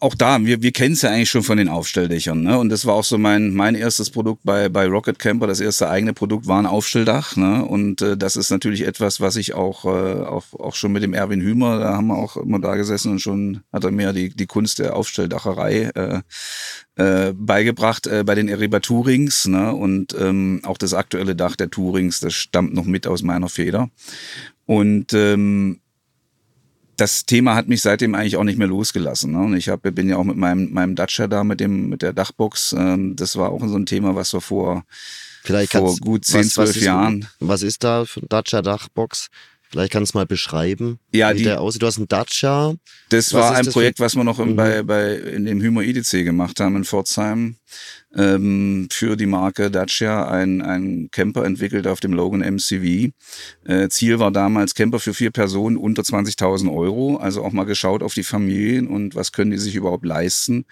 [0.00, 2.42] auch da, wir, wir kennen es ja eigentlich schon von den Aufstelldächern.
[2.42, 2.58] Ne?
[2.58, 5.46] Und das war auch so mein, mein erstes Produkt bei, bei Rocket Camper.
[5.46, 7.36] Das erste eigene Produkt war ein Aufstelldach.
[7.36, 7.66] Ne?
[7.66, 11.12] Und äh, das ist natürlich etwas, was ich auch, äh, auch, auch schon mit dem
[11.12, 14.30] Erwin Hümer, da haben wir auch immer da gesessen und schon hat er mir die,
[14.30, 16.20] die Kunst der Aufstelldacherei äh,
[16.94, 19.46] äh, beigebracht äh, bei den Eriba Tourings.
[19.48, 19.70] Ne?
[19.70, 23.90] Und ähm, auch das aktuelle Dach der Tourings, das stammt noch mit aus meiner Feder.
[24.64, 25.80] Und ähm,
[26.98, 29.32] das Thema hat mich seitdem eigentlich auch nicht mehr losgelassen.
[29.32, 29.38] Ne?
[29.38, 32.12] Und ich hab, bin ja auch mit meinem, meinem Dacia da, mit dem, mit der
[32.12, 32.74] Dachbox.
[32.76, 34.84] Ähm, das war auch so ein Thema, was wir vor,
[35.44, 37.28] Vielleicht vor gut zehn, zwölf Jahren.
[37.38, 39.28] Was ist da für ein Dacia Dachbox?
[39.70, 41.82] Vielleicht kannst du mal beschreiben, ja, wie die, der aussieht.
[41.82, 42.74] Du hast einen Dacia.
[43.10, 44.56] Das was war ein das Projekt, was wir noch in, mhm.
[44.56, 47.56] bei, bei, in dem Hymer IDC gemacht haben in Pforzheim
[48.14, 53.12] ähm, für die Marke Dacia ein, ein Camper entwickelt auf dem Logan MCV.
[53.64, 57.16] Äh, Ziel war damals Camper für vier Personen unter 20.000 Euro.
[57.16, 60.64] Also auch mal geschaut auf die Familien und was können die sich überhaupt leisten.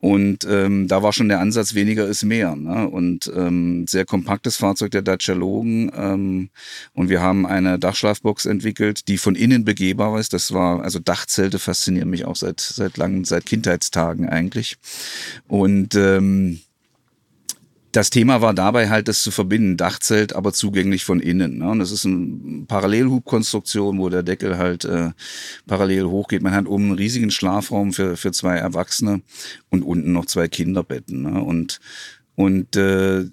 [0.00, 2.54] Und ähm, da war schon der Ansatz, weniger ist mehr.
[2.54, 2.88] Ne?
[2.88, 5.90] Und ähm, sehr kompaktes Fahrzeug der Dacia Logan.
[5.94, 6.50] Ähm,
[6.94, 10.32] und wir haben eine Dachschlafbox entwickelt, die von innen begehbar ist.
[10.32, 14.76] Das war, also Dachzelte faszinieren mich auch seit, seit langem, seit Kindheitstagen eigentlich.
[15.48, 16.27] Und ähm,
[17.92, 21.58] das Thema war dabei halt, das zu verbinden, Dachzelt, aber zugänglich von innen.
[21.58, 21.68] Ne?
[21.70, 25.10] Und das ist eine Parallelhubkonstruktion, wo der Deckel halt äh,
[25.66, 26.42] parallel hochgeht.
[26.42, 29.22] Man hat oben einen riesigen Schlafraum für, für zwei Erwachsene
[29.70, 31.22] und unten noch zwei Kinderbetten.
[31.22, 31.42] Ne?
[31.42, 31.80] Und,
[32.34, 33.24] und äh,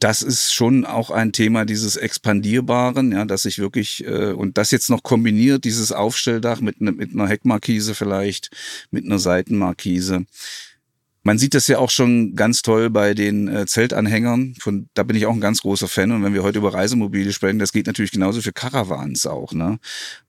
[0.00, 4.70] das ist schon auch ein Thema dieses Expandierbaren, ja, dass ich wirklich, äh, und das
[4.70, 8.50] jetzt noch kombiniert, dieses Aufstelldach mit, ne, mit einer Heckmarkise vielleicht,
[8.92, 10.24] mit einer Seitenmarkise
[11.28, 14.54] man sieht das ja auch schon ganz toll bei den äh, Zeltanhängern.
[14.60, 16.10] Von, da bin ich auch ein ganz großer Fan.
[16.10, 19.52] Und wenn wir heute über Reisemobile sprechen, das geht natürlich genauso für Caravans auch.
[19.52, 19.78] Ne?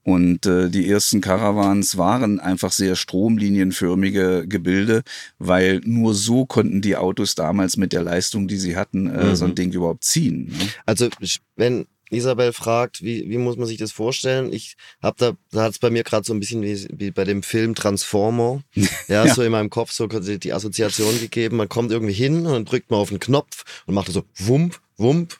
[0.04, 5.04] Und äh, die ersten Caravans waren einfach sehr stromlinienförmige Gebilde,
[5.38, 9.36] weil nur so konnten die Autos damals mit der Leistung, die sie hatten, äh, mhm.
[9.38, 9.56] so ein mhm.
[9.56, 10.48] Ding überhaupt ziehen.
[10.48, 10.68] Ne?
[10.86, 11.08] Also
[11.56, 14.52] wenn Isabel fragt, wie, wie muss man sich das vorstellen?
[14.52, 17.24] Ich habe da, da hat es bei mir gerade so ein bisschen wie, wie bei
[17.24, 21.58] dem Film Transformer, ja, ja, so in meinem Kopf so die Assoziation gegeben.
[21.58, 24.80] Man kommt irgendwie hin und dann drückt man auf den Knopf und macht so Wump,
[24.98, 25.39] Wump.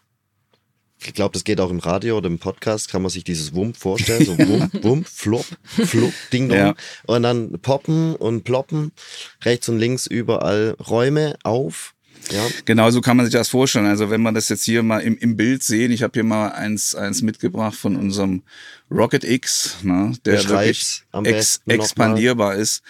[1.02, 3.78] Ich glaube, das geht auch im Radio oder im Podcast, kann man sich dieses Wump
[3.78, 6.58] vorstellen, so Wump, Wump, Flop, Flop, Ding Dong.
[6.58, 6.76] Ja.
[7.08, 8.92] Und dann poppen und ploppen,
[9.44, 11.96] rechts und links überall Räume auf
[12.32, 12.46] ja.
[12.66, 13.86] Genau so kann man sich das vorstellen.
[13.86, 16.50] Also wenn man das jetzt hier mal im, im Bild sehen, ich habe hier mal
[16.50, 18.44] eins, eins mitgebracht von unserem
[18.92, 22.82] Rocket X, ne, der wirklich ex expandierbar ist.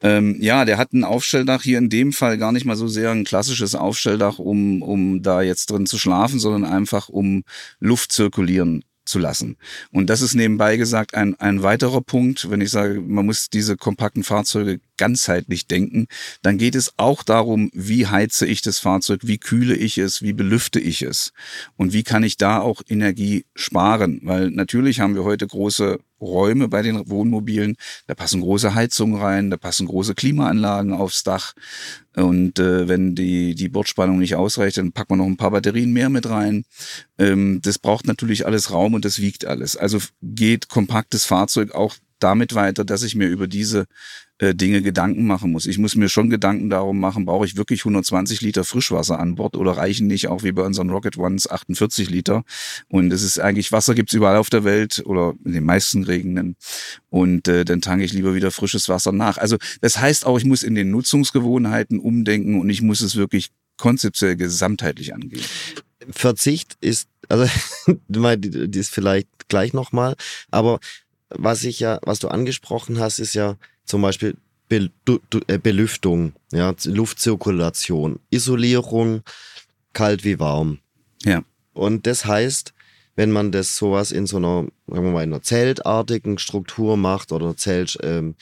[0.00, 3.10] Ähm, ja, der hat ein Aufstelldach hier in dem Fall gar nicht mal so sehr
[3.10, 7.42] ein klassisches Aufstelldach, um, um da jetzt drin zu schlafen, sondern einfach um
[7.80, 9.56] Luft zirkulieren zu lassen.
[9.90, 13.76] Und das ist nebenbei gesagt ein, ein weiterer Punkt, wenn ich sage, man muss diese
[13.76, 16.06] kompakten Fahrzeuge ganzheitlich denken,
[16.42, 20.32] dann geht es auch darum, wie heize ich das Fahrzeug, wie kühle ich es, wie
[20.32, 21.32] belüfte ich es
[21.76, 26.68] und wie kann ich da auch Energie sparen, weil natürlich haben wir heute große Räume
[26.68, 27.76] bei den Wohnmobilen,
[28.06, 31.54] da passen große Heizungen rein, da passen große Klimaanlagen aufs Dach
[32.16, 35.92] und äh, wenn die, die Bordspannung nicht ausreicht, dann packt man noch ein paar Batterien
[35.92, 36.64] mehr mit rein.
[37.18, 39.76] Ähm, das braucht natürlich alles Raum und das wiegt alles.
[39.76, 43.86] Also geht kompaktes Fahrzeug auch damit weiter, dass ich mir über diese
[44.38, 45.66] äh, Dinge Gedanken machen muss.
[45.66, 49.56] Ich muss mir schon Gedanken darum machen, brauche ich wirklich 120 Liter Frischwasser an Bord
[49.56, 52.44] oder reichen nicht auch wie bei unseren Rocket Ones 48 Liter?
[52.88, 56.56] Und es ist eigentlich, Wasser gibt's überall auf der Welt oder in den meisten Regenden.
[57.10, 59.38] Und äh, dann tanke ich lieber wieder frisches Wasser nach.
[59.38, 63.50] Also das heißt auch, ich muss in den Nutzungsgewohnheiten umdenken und ich muss es wirklich
[63.76, 65.44] konzeptuell gesamtheitlich angehen.
[66.10, 67.46] Verzicht ist, also
[68.72, 70.16] ist vielleicht gleich nochmal,
[70.50, 70.78] aber
[71.30, 73.56] was ich ja, was du angesprochen hast, ist ja
[73.88, 74.36] zum Beispiel
[74.68, 74.90] Be
[75.46, 79.22] äh, Belüftung, ja, Luftzirkulation, Isolierung,
[79.94, 80.78] kalt wie warm.
[81.24, 81.42] Ja.
[81.72, 82.74] Und das heißt,
[83.16, 87.32] wenn man das sowas in so einer, sagen wir mal, in einer zeltartigen Struktur macht
[87.32, 88.36] oder Zelt, ähm,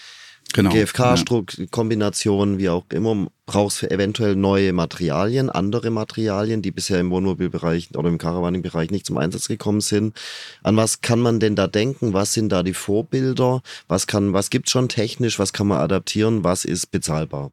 [0.52, 2.60] genau, GFK-Kombinationen, ja.
[2.60, 8.08] wie auch immer, brauchst du eventuell neue Materialien, andere Materialien, die bisher im Wohnmobilbereich oder
[8.08, 10.16] im Caravaning-Bereich nicht zum Einsatz gekommen sind.
[10.62, 12.12] An was kann man denn da denken?
[12.12, 13.62] Was sind da die Vorbilder?
[13.88, 15.38] Was kann, was gibt's schon technisch?
[15.38, 16.44] Was kann man adaptieren?
[16.44, 17.52] Was ist bezahlbar?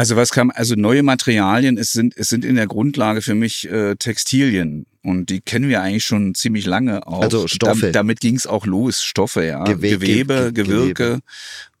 [0.00, 3.68] Also was kam, also neue Materialien, es sind, es sind in der Grundlage für mich
[3.68, 4.86] äh, Textilien.
[5.02, 7.20] Und die kennen wir eigentlich schon ziemlich lange auch.
[7.20, 7.80] Also Stoffe.
[7.80, 9.62] Damit, damit ging es auch los, Stoffe, ja.
[9.64, 11.20] Gewe Gewebe, Ge Gewirke Gewebe.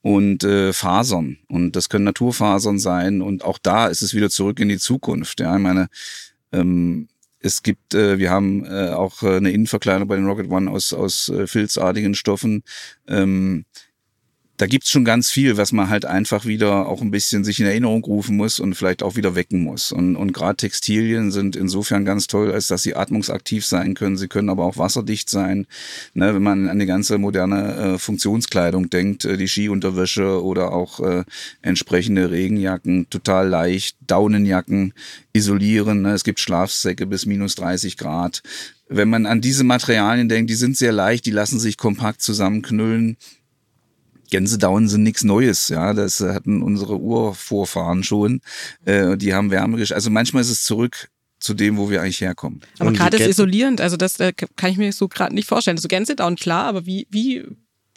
[0.02, 1.38] und äh, Fasern.
[1.48, 3.22] Und das können Naturfasern sein.
[3.22, 5.40] Und auch da ist es wieder zurück in die Zukunft.
[5.40, 5.88] Ja, ich meine,
[6.52, 10.70] ähm, es gibt, äh, wir haben äh, auch äh, eine Innenverkleidung bei den Rocket One
[10.70, 12.64] aus, aus äh, filzartigen Stoffen.
[13.08, 13.64] Ähm,
[14.60, 17.66] da gibt's schon ganz viel, was man halt einfach wieder auch ein bisschen sich in
[17.66, 19.90] Erinnerung rufen muss und vielleicht auch wieder wecken muss.
[19.90, 24.18] Und, und gerade Textilien sind insofern ganz toll, als dass sie atmungsaktiv sein können.
[24.18, 25.66] Sie können aber auch wasserdicht sein.
[26.12, 31.00] Ne, wenn man an die ganze moderne äh, Funktionskleidung denkt, äh, die Skiunterwäsche oder auch
[31.00, 31.24] äh,
[31.62, 34.92] entsprechende Regenjacken, total leicht, Daunenjacken
[35.32, 36.02] isolieren.
[36.02, 36.12] Ne?
[36.12, 38.42] Es gibt Schlafsäcke bis minus 30 Grad.
[38.90, 43.16] Wenn man an diese Materialien denkt, die sind sehr leicht, die lassen sich kompakt zusammenknüllen
[44.30, 45.92] Gänsedauen sind nichts Neues, ja.
[45.92, 48.40] Das hatten unsere Urvorfahren schon.
[48.84, 49.92] Äh, die haben wärmerisch.
[49.92, 52.60] Also manchmal ist es zurück zu dem, wo wir eigentlich herkommen.
[52.78, 55.78] Aber gerade ist isolierend, also das äh, kann ich mir so gerade nicht vorstellen.
[55.78, 57.44] So Gänsedauen, klar, aber wie, wie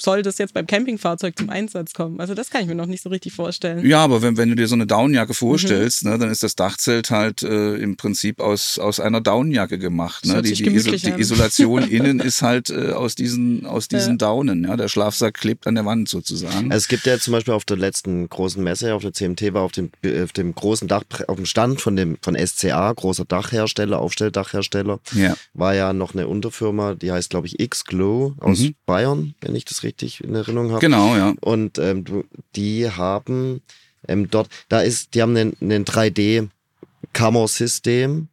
[0.03, 2.19] soll das jetzt beim Campingfahrzeug zum Einsatz kommen?
[2.19, 3.85] Also das kann ich mir noch nicht so richtig vorstellen.
[3.85, 6.11] Ja, aber wenn, wenn du dir so eine Daunenjacke vorstellst, mhm.
[6.11, 10.25] ne, dann ist das Dachzelt halt äh, im Prinzip aus, aus einer Daunenjacke gemacht.
[10.25, 10.41] Ne?
[10.41, 14.17] Die, die, Iso die, Isolation innen ist halt äh, aus diesen, aus diesen ja.
[14.17, 14.65] Daunen.
[14.65, 14.77] Ja?
[14.77, 16.71] Der Schlafsack klebt an der Wand sozusagen.
[16.71, 19.61] Also es gibt ja zum Beispiel auf der letzten großen Messe, auf der CMT, war
[19.61, 19.91] auf dem,
[20.23, 25.35] auf dem großen Dach, auf dem Stand von dem von SCA, großer Dachhersteller, Aufstelldachhersteller, ja.
[25.53, 28.75] war ja noch eine Unterfirma, die heißt, glaube ich, X-Glow aus mhm.
[28.85, 30.81] Bayern, wenn ich das richtig richtig in Erinnerung habe.
[30.81, 31.33] Genau, ja.
[31.41, 32.25] Und ähm,
[32.55, 33.61] die haben
[34.07, 38.27] ähm, dort, da ist, die haben ein, ein 3D-Kammersystem.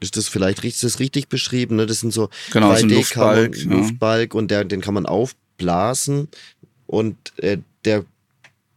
[0.00, 1.76] Ist das vielleicht richtig, ist das richtig beschrieben?
[1.76, 1.84] Ne?
[1.86, 4.32] Das sind so genau, 3 d Luftbalg, ja.
[4.32, 6.28] Und der, den kann man aufblasen
[6.86, 8.04] und äh, der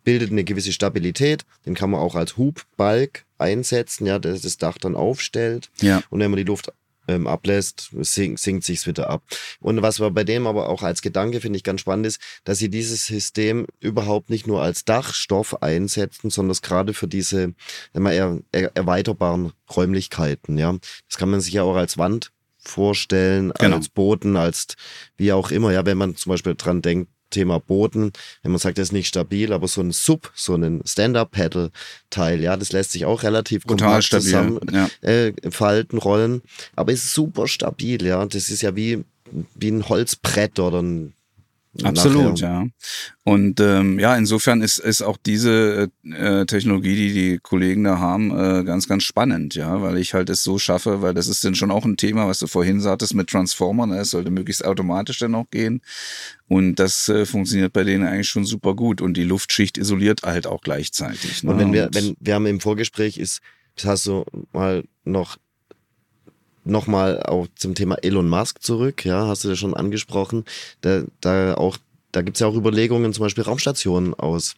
[0.04, 1.46] bildet eine gewisse Stabilität.
[1.68, 5.70] Den kann man auch als Hubbalg einsetzen, ja, der das Dach dann aufstellt.
[5.80, 6.02] Ja.
[6.10, 6.74] Und wenn man die Luft
[7.12, 9.24] ähm, ablässt, sinkt, sinkt sich's wieder ab.
[9.60, 12.70] Und was bei dem aber auch als Gedanke finde ich ganz spannend ist, dass sie
[12.70, 17.54] dieses System überhaupt nicht nur als Dachstoff einsetzen, sondern gerade für diese
[17.94, 20.58] immer eher erweiterbaren Räumlichkeiten.
[20.58, 20.76] Ja,
[21.08, 22.32] das kann man sich ja auch als Wand
[22.64, 23.78] vorstellen, genau.
[23.78, 24.76] als Boden, als
[25.18, 25.72] wie auch immer.
[25.72, 28.12] Ja, wenn man zum Beispiel dran denkt, Thema Boden,
[28.44, 32.56] wenn man sagt, das ist nicht stabil, aber so ein Sub, so ein Stand-Up-Pedal-Teil, ja,
[32.56, 34.90] das lässt sich auch relativ Total stabil, zusammen ja.
[35.02, 36.42] äh, falten, rollen,
[36.76, 38.26] aber ist super stabil, ja.
[38.26, 39.04] Das ist ja wie,
[39.56, 41.14] wie ein Holzbrett oder ein
[41.84, 42.66] Absolut, ja.
[43.24, 48.32] Und ähm, ja, insofern ist, ist auch diese äh, Technologie, die die Kollegen da haben,
[48.32, 51.56] äh, ganz, ganz spannend, ja, weil ich halt es so schaffe, weil das ist dann
[51.56, 54.00] schon auch ein Thema, was du vorhin sagtest mit Transformer, ne?
[54.00, 55.82] es sollte möglichst automatisch dann auch gehen.
[56.50, 59.00] Und das äh, funktioniert bei denen eigentlich schon super gut.
[59.00, 61.44] Und die Luftschicht isoliert halt auch gleichzeitig.
[61.44, 61.52] Ne?
[61.52, 63.40] Und wenn wir, wenn wir haben im Vorgespräch ist,
[63.76, 65.38] das hast du mal noch
[66.64, 70.46] nochmal auch zum Thema Elon Musk zurück, ja, hast du ja schon angesprochen.
[70.82, 71.78] Da, da auch,
[72.12, 74.56] da gibt's ja auch Überlegungen, zum Beispiel Raumstationen aus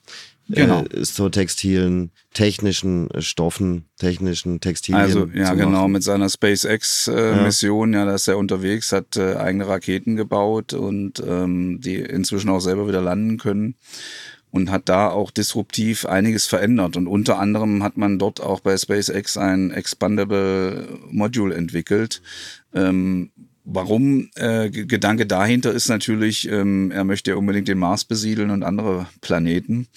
[0.50, 0.84] genau.
[0.84, 5.02] äh, so textilen, technischen Stoffen, technischen Textilien.
[5.02, 5.92] Also ja, genau, machen.
[5.94, 8.04] mit seiner SpaceX-Mission, äh, ja.
[8.04, 12.60] ja, da ist er unterwegs, hat äh, eigene Raketen gebaut und ähm, die inzwischen auch
[12.60, 13.76] selber wieder landen können
[14.54, 16.96] und hat da auch disruptiv einiges verändert.
[16.96, 22.22] Und unter anderem hat man dort auch bei SpaceX ein Expandable Module entwickelt.
[22.74, 23.32] Ähm,
[23.66, 24.30] Warum?
[24.36, 29.08] Äh, Gedanke dahinter ist natürlich, ähm, er möchte ja unbedingt den Mars besiedeln und andere
[29.22, 29.88] Planeten.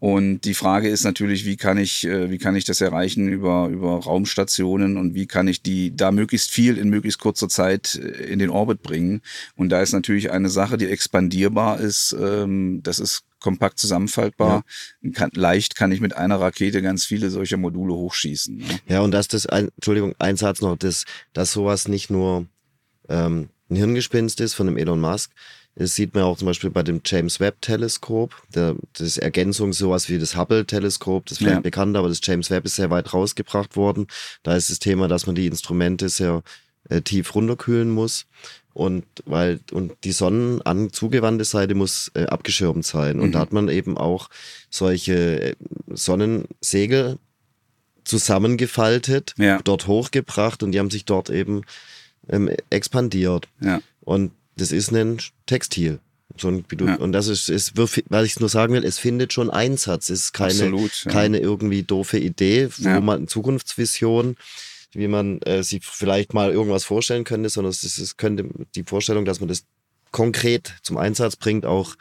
[0.00, 3.68] Und die Frage ist natürlich, wie kann ich, äh, wie kann ich das erreichen über,
[3.68, 8.26] über Raumstationen und wie kann ich die da möglichst viel in möglichst kurzer Zeit äh,
[8.26, 9.22] in den Orbit bringen?
[9.56, 12.16] Und da ist natürlich eine Sache, die expandierbar ist.
[12.20, 14.64] Ähm, das ist kompakt zusammenfaltbar.
[15.02, 15.10] Ja.
[15.12, 18.56] Kann, leicht kann ich mit einer Rakete ganz viele solcher Module hochschießen.
[18.56, 18.64] Ne?
[18.88, 22.46] Ja, und dass das, ein, Entschuldigung, ein Satz noch, dass, dass sowas nicht nur
[23.08, 25.32] ähm, ein Hirngespinst ist von dem Elon Musk,
[25.78, 28.34] das sieht man auch zum Beispiel bei dem James Webb Teleskop.
[28.54, 31.26] Der, das ist Ergänzung sowas wie das Hubble Teleskop.
[31.26, 31.60] Das ist vielleicht ja.
[31.60, 34.08] bekannt, aber das James Webb ist sehr weit rausgebracht worden.
[34.42, 36.42] Da ist das Thema, dass man die Instrumente sehr
[36.88, 38.26] äh, tief runterkühlen muss.
[38.74, 40.60] Und weil, und die Sonnen
[40.92, 43.20] zugewandte Seite muss äh, abgeschirmt sein.
[43.20, 43.32] Und mhm.
[43.32, 44.28] da hat man eben auch
[44.70, 45.54] solche äh,
[45.88, 47.18] Sonnensegel
[48.04, 49.60] zusammengefaltet, ja.
[49.62, 51.62] dort hochgebracht und die haben sich dort eben
[52.28, 53.46] ähm, expandiert.
[53.60, 53.80] Ja.
[54.00, 56.00] Und das ist ein Textil.
[56.36, 56.96] So ein, ja.
[56.96, 60.10] Und das ist, ist, weil ich es nur sagen will, es findet schon Einsatz.
[60.10, 61.10] Es ist keine, Absolut, ja.
[61.10, 63.00] keine irgendwie doofe Idee, wo ja.
[63.00, 64.36] man Zukunftsvision,
[64.92, 68.84] wie man äh, sich vielleicht mal irgendwas vorstellen könnte, sondern es, ist, es könnte die
[68.84, 69.64] Vorstellung, dass man das
[70.10, 71.94] konkret zum Einsatz bringt, auch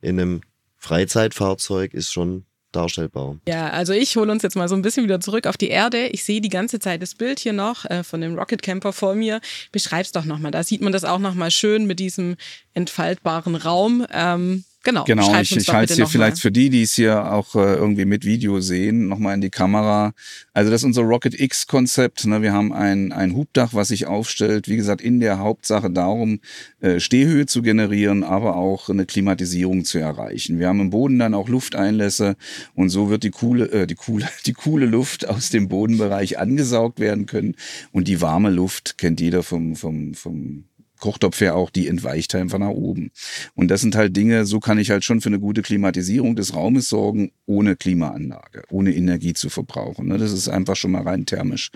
[0.00, 0.40] in einem
[0.76, 3.36] Freizeitfahrzeug, ist schon darstellbar.
[3.46, 6.08] Ja, also ich hole uns jetzt mal so ein bisschen wieder zurück auf die Erde.
[6.08, 9.14] Ich sehe die ganze Zeit das Bild hier noch äh, von dem Rocket Camper vor
[9.14, 9.40] mir.
[9.72, 10.50] Beschreib's doch nochmal.
[10.50, 12.36] Da sieht man das auch nochmal schön mit diesem
[12.74, 14.06] entfaltbaren Raum.
[14.12, 16.40] Ähm, Genau, genau ich, ich halte es hier vielleicht mal.
[16.40, 20.12] für die, die es hier auch äh, irgendwie mit Video sehen, nochmal in die Kamera.
[20.52, 22.26] Also das ist unser Rocket X-Konzept.
[22.26, 22.42] Ne?
[22.42, 24.68] Wir haben ein, ein Hubdach, was sich aufstellt.
[24.68, 26.40] Wie gesagt, in der Hauptsache darum,
[26.80, 30.58] äh, Stehhöhe zu generieren, aber auch eine Klimatisierung zu erreichen.
[30.58, 32.36] Wir haben im Boden dann auch Lufteinlässe
[32.74, 37.00] und so wird die coole, äh, die coole, die coole Luft aus dem Bodenbereich angesaugt
[37.00, 37.56] werden können.
[37.90, 40.64] Und die warme Luft kennt jeder vom, vom, vom
[41.04, 43.10] Kochtopf ja auch, die entweicht einfach nach oben.
[43.54, 46.54] Und das sind halt Dinge, so kann ich halt schon für eine gute Klimatisierung des
[46.54, 50.08] Raumes sorgen, ohne Klimaanlage, ohne Energie zu verbrauchen.
[50.08, 50.16] Ne?
[50.16, 51.70] Das ist einfach schon mal rein thermisch,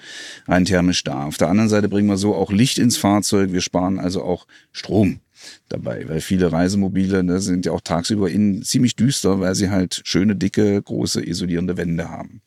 [0.46, 1.26] rein thermisch da.
[1.26, 3.52] Auf der anderen Seite bringen wir so auch Licht ins Fahrzeug.
[3.52, 5.20] Wir sparen also auch Strom
[5.68, 10.00] dabei, weil viele Reisemobile ne, sind ja auch tagsüber innen ziemlich düster, weil sie halt
[10.04, 12.40] schöne, dicke, große, isolierende Wände haben.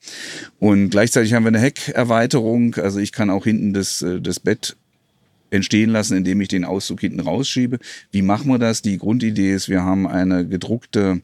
[0.57, 4.77] Und gleichzeitig haben wir eine Heckerweiterung, also ich kann auch hinten das, äh, das Bett
[5.51, 7.77] entstehen lassen, indem ich den Auszug hinten rausschiebe.
[8.11, 8.81] Wie machen wir das?
[8.81, 11.21] Die Grundidee ist, wir haben eine gedruckte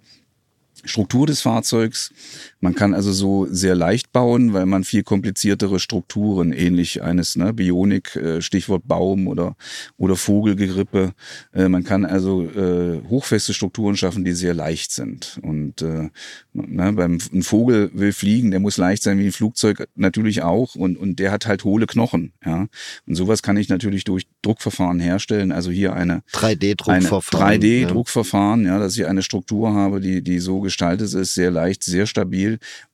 [0.84, 2.13] Struktur des Fahrzeugs.
[2.60, 7.54] Man kann also so sehr leicht bauen, weil man viel kompliziertere Strukturen, ähnlich eines ne,
[7.54, 9.56] Bionik, äh, Stichwort Baum oder,
[9.98, 11.13] oder Vogelgerippe.
[11.54, 15.39] Äh, man kann also äh, hochfeste Strukturen schaffen, die sehr leicht sind.
[15.43, 16.10] Und äh,
[16.54, 20.74] ne, beim ein Vogel will fliegen, der muss leicht sein wie ein Flugzeug natürlich auch.
[20.74, 22.34] Und, und der hat halt hohle Knochen.
[22.43, 22.67] Ja?
[23.06, 25.52] Und sowas kann ich natürlich durch Druckverfahren herstellen.
[25.52, 27.60] Also hier eine 3D-Druckverfahren.
[27.60, 28.74] 3D-Druckverfahren, ja.
[28.74, 32.47] ja, dass ich eine Struktur habe, die, die so gestaltet ist, sehr leicht, sehr stabil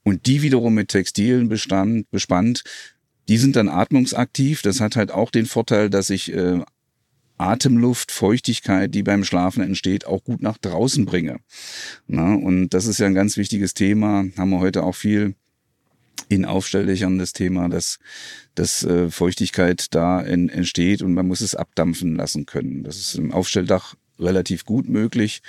[0.03, 2.63] und die wiederum mit Textilien bestand, bespannt.
[3.29, 4.61] Die sind dann atmungsaktiv.
[4.61, 6.61] Das hat halt auch den Vorteil, dass ich äh,
[7.37, 11.39] Atemluft, Feuchtigkeit, die beim Schlafen entsteht, auch gut nach draußen bringe.
[12.07, 14.25] Na, und das ist ja ein ganz wichtiges Thema.
[14.37, 15.35] Haben wir heute auch viel
[16.29, 17.99] in Aufstelldächern das Thema, dass,
[18.55, 22.83] dass äh, Feuchtigkeit da in, entsteht und man muss es abdampfen lassen können.
[22.83, 25.41] Das ist im Aufstelldach relativ gut möglich,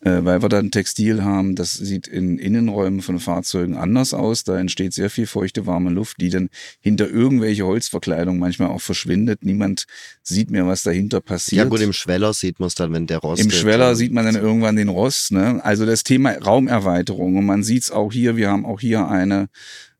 [0.00, 1.54] äh, weil wir dann Textil haben.
[1.54, 4.44] Das sieht in Innenräumen von Fahrzeugen anders aus.
[4.44, 6.48] Da entsteht sehr viel feuchte, warme Luft, die dann
[6.80, 9.44] hinter irgendwelche Holzverkleidung manchmal auch verschwindet.
[9.44, 9.86] Niemand
[10.22, 11.58] sieht mehr, was dahinter passiert.
[11.58, 13.42] Ja gut, im Schweller sieht man es dann, wenn der Rost...
[13.42, 15.32] Im Schweller sieht man dann irgendwann den Rost.
[15.32, 15.64] Ne?
[15.64, 17.36] Also das Thema Raumerweiterung.
[17.36, 19.48] Und man sieht es auch hier, wir haben auch hier eine...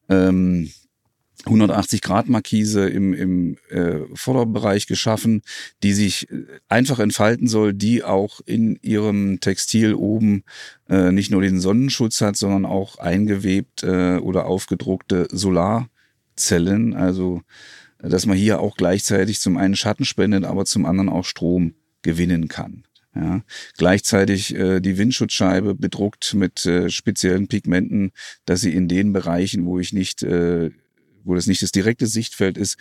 [0.08, 0.70] Ähm,
[1.44, 5.42] 180 Grad Markise im, im äh, Vorderbereich geschaffen,
[5.83, 10.44] die sich äh, einfach entfalten soll, die auch in ihrem Textil oben
[10.88, 16.94] äh, nicht nur den Sonnenschutz hat, sondern auch eingewebt äh, oder aufgedruckte Solarzellen.
[16.94, 17.42] Also
[18.02, 22.48] dass man hier auch gleichzeitig zum einen Schatten spendet, aber zum anderen auch Strom gewinnen
[22.48, 22.85] kann.
[23.14, 23.42] Ja.
[23.76, 28.12] Gleichzeitig äh, die Windschutzscheibe bedruckt mit äh, speziellen Pigmenten,
[28.46, 30.70] dass sie in den Bereichen, wo ich nicht äh,
[31.24, 32.76] wo das nicht das direkte Sichtfeld ist,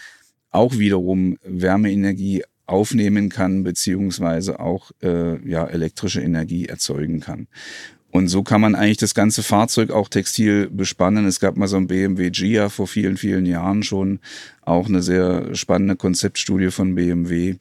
[0.50, 7.48] auch wiederum Wärmeenergie aufnehmen kann, beziehungsweise auch äh, ja, elektrische Energie erzeugen kann.
[8.12, 11.26] Und so kann man eigentlich das ganze Fahrzeug auch textil bespannen.
[11.26, 14.20] Es gab mal so ein BMW Gia vor vielen, vielen Jahren schon,
[14.62, 17.56] auch eine sehr spannende Konzeptstudie von BMW,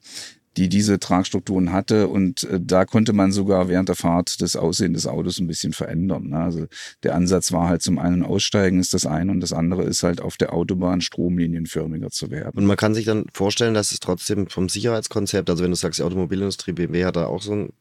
[0.56, 2.08] die diese Tragstrukturen hatte.
[2.08, 5.72] Und äh, da konnte man sogar während der Fahrt das Aussehen des Autos ein bisschen
[5.72, 6.28] verändern.
[6.28, 6.38] Ne?
[6.38, 6.66] Also
[7.02, 10.20] der Ansatz war halt zum einen Aussteigen ist das eine und das andere ist halt
[10.20, 12.58] auf der Autobahn stromlinienförmiger zu werden.
[12.58, 16.00] Und man kann sich dann vorstellen, dass es trotzdem vom Sicherheitskonzept, also wenn du sagst,
[16.00, 17.72] die Automobilindustrie BMW hat da auch so einen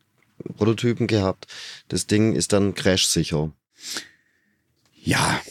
[0.58, 1.48] Prototypen gehabt,
[1.88, 3.52] das Ding ist dann crashsicher.
[5.02, 5.42] Ja,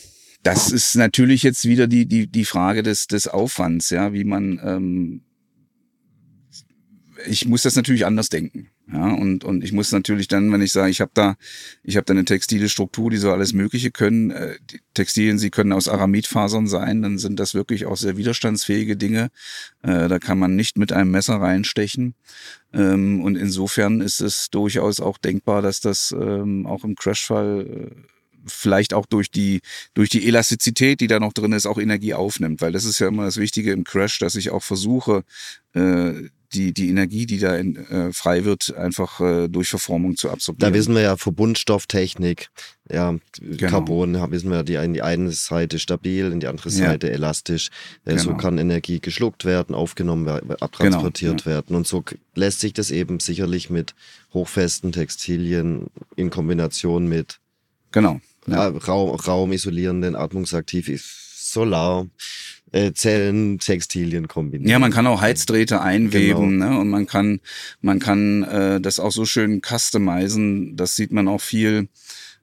[0.43, 4.61] das ist natürlich jetzt wieder die, die, die Frage des, des Aufwands, ja, wie man
[4.63, 5.23] ähm,
[7.27, 8.71] ich muss das natürlich anders denken.
[8.91, 11.37] Ja, und, und ich muss natürlich dann, wenn ich sage, ich habe da,
[11.83, 14.31] ich habe da eine textile Struktur, die so alles Mögliche können.
[14.31, 18.97] Äh, die Textilien, sie können aus Aramidfasern sein, dann sind das wirklich auch sehr widerstandsfähige
[18.97, 19.31] Dinge.
[19.83, 22.15] Äh, da kann man nicht mit einem Messer reinstechen.
[22.73, 28.18] Ähm, und insofern ist es durchaus auch denkbar, dass das ähm, auch im Crashfall äh,
[28.47, 29.61] vielleicht auch durch die,
[29.95, 32.61] durch die Elastizität, die da noch drin ist, auch Energie aufnimmt.
[32.61, 35.25] Weil das ist ja immer das Wichtige im Crash, dass ich auch versuche,
[35.75, 36.13] äh,
[36.53, 40.73] die, die Energie, die da in, äh, frei wird, einfach äh, durch Verformung zu absorbieren.
[40.73, 42.49] Da wissen wir ja Verbundstofftechnik,
[42.91, 43.71] ja, genau.
[43.71, 47.13] Carbon, wissen wir, die in die eine Seite stabil, in die andere Seite ja.
[47.13, 47.69] elastisch.
[48.05, 48.23] Äh, genau.
[48.23, 51.57] So kann Energie geschluckt werden, aufgenommen werden, abtransportiert genau, ja.
[51.57, 51.77] werden.
[51.77, 52.03] Und so
[52.35, 53.95] lässt sich das eben sicherlich mit
[54.33, 57.41] hochfesten Textilien in Kombination mit
[57.93, 58.21] genau.
[58.47, 58.69] Ja.
[58.69, 60.89] Raum, raumisolierenden, atmungsaktiv
[61.35, 62.07] Solar
[62.73, 64.71] äh, Zellen, Textilien kombinieren.
[64.71, 66.73] Ja, man kann auch Heizdrähte einweben genau.
[66.73, 66.79] ne?
[66.79, 67.41] und man kann,
[67.81, 70.77] man kann äh, das auch so schön customizen.
[70.77, 71.89] Das sieht man auch viel.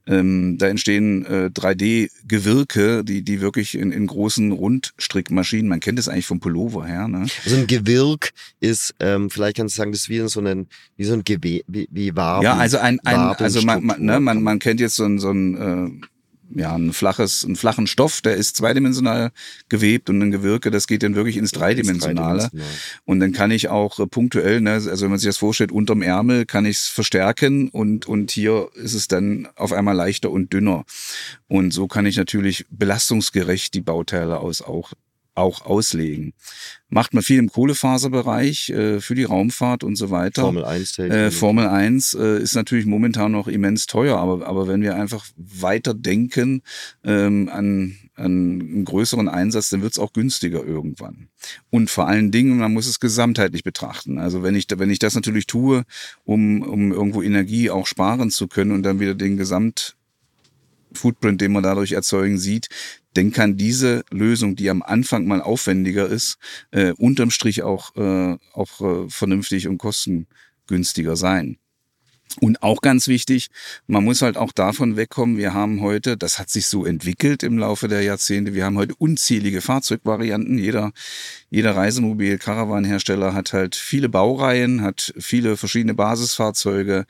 [0.07, 6.07] Ähm, da entstehen äh, 3D-Gewirke, die, die wirklich in, in großen Rundstrickmaschinen, man kennt das
[6.07, 7.07] eigentlich vom Pullover her.
[7.07, 7.25] Ne?
[7.43, 11.05] Also ein Gewirk ist, ähm, vielleicht kannst du sagen, das ist wie so ein, wie
[11.05, 12.43] so ein Gewe wie, wie Waben.
[12.43, 15.31] Ja, also ein, ein also man, man, ne, man, man kennt jetzt so ein, so
[15.31, 16.05] ein äh,
[16.53, 19.31] ja, ein flaches, einen flachen Stoff, der ist zweidimensional
[19.69, 22.39] gewebt und ein Gewirke, das geht dann wirklich ins Dreidimensionale.
[22.39, 22.77] Dreidimensional.
[23.05, 26.01] Und dann kann ich auch äh, punktuell, ne, also wenn man sich das vorstellt, unterm
[26.01, 30.53] Ärmel kann ich es verstärken und, und hier ist es dann auf einmal leichter und
[30.53, 30.85] dünner.
[31.47, 34.93] Und so kann ich natürlich belastungsgerecht die Bauteile aus auch
[35.35, 36.33] auch auslegen.
[36.89, 40.43] Macht man viel im Kohlefaserbereich äh, für die Raumfahrt und so weiter.
[40.43, 40.99] Formel 1.
[40.99, 45.25] Äh, Formel 1 äh, ist natürlich momentan noch immens teuer, aber, aber wenn wir einfach
[45.35, 46.61] weiter denken
[47.03, 51.27] ähm, an, an einen größeren Einsatz, dann wird es auch günstiger irgendwann.
[51.69, 54.17] Und vor allen Dingen, man muss es gesamtheitlich betrachten.
[54.17, 55.83] Also wenn ich, wenn ich das natürlich tue,
[56.23, 59.95] um, um irgendwo Energie auch sparen zu können und dann wieder den Gesamt
[60.95, 62.67] Footprint, den man dadurch erzeugen sieht,
[63.13, 66.37] dann kann diese Lösung, die am Anfang mal aufwendiger ist,
[66.71, 71.57] äh, unterm Strich auch, äh, auch äh, vernünftig und kostengünstiger sein.
[72.41, 73.47] Und auch ganz wichtig,
[73.87, 77.57] man muss halt auch davon wegkommen, wir haben heute, das hat sich so entwickelt im
[77.57, 80.57] Laufe der Jahrzehnte, wir haben heute unzählige Fahrzeugvarianten.
[80.57, 80.91] Jeder,
[81.49, 87.05] jeder Reisemobil, Caravan-Hersteller hat halt viele Baureihen, hat viele verschiedene Basisfahrzeuge.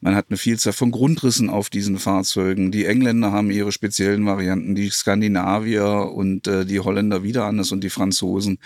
[0.00, 2.72] Man hat eine Vielzahl von Grundrissen auf diesen Fahrzeugen.
[2.72, 7.84] Die Engländer haben ihre speziellen Varianten, die Skandinavier und äh, die Holländer wieder anders und
[7.84, 8.58] die Franzosen.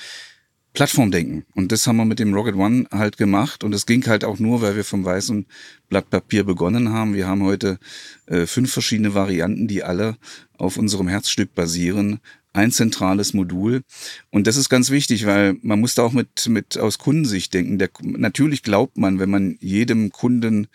[0.74, 1.44] Plattformdenken.
[1.54, 3.62] Und das haben wir mit dem Rocket One halt gemacht.
[3.62, 5.46] Und es ging halt auch nur, weil wir vom weißen
[5.88, 7.14] Blatt Papier begonnen haben.
[7.14, 7.78] Wir haben heute
[8.26, 10.16] äh, fünf verschiedene Varianten, die alle
[10.58, 12.18] auf unserem Herzstück basieren.
[12.52, 13.82] Ein zentrales Modul.
[14.30, 17.78] Und das ist ganz wichtig, weil man muss da auch mit, mit aus Kundensicht denken.
[17.78, 20.66] Der, natürlich glaubt man, wenn man jedem Kunden,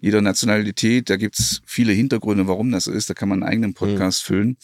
[0.00, 4.22] jeder Nationalität, da gibt's viele Hintergründe, warum das ist, da kann man einen eigenen Podcast
[4.22, 4.26] mhm.
[4.26, 4.56] füllen.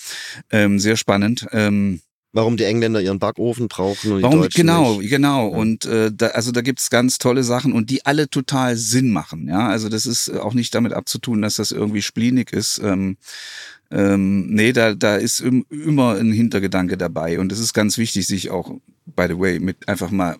[0.50, 1.46] Ähm, sehr spannend.
[1.50, 2.00] Ähm,
[2.36, 5.10] warum die Engländer ihren Backofen brauchen und warum, die Deutschen Genau, nicht.
[5.10, 5.50] genau.
[5.50, 5.56] Ja.
[5.56, 9.48] Und äh, da, also da gibt's ganz tolle Sachen und die alle total Sinn machen.
[9.48, 12.78] Ja, also das ist auch nicht damit abzutun, dass das irgendwie splinig ist.
[12.84, 13.16] Ähm,
[13.90, 18.50] ähm, nee, da, da ist immer ein Hintergedanke dabei und es ist ganz wichtig, sich
[18.50, 18.70] auch,
[19.06, 20.36] by the way, mit einfach mal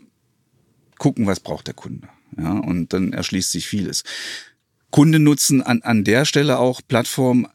[0.99, 2.09] gucken, was braucht der Kunde.
[2.39, 4.03] Ja, und dann erschließt sich vieles.
[4.91, 7.47] Kunden nutzen an, an der Stelle auch Plattformen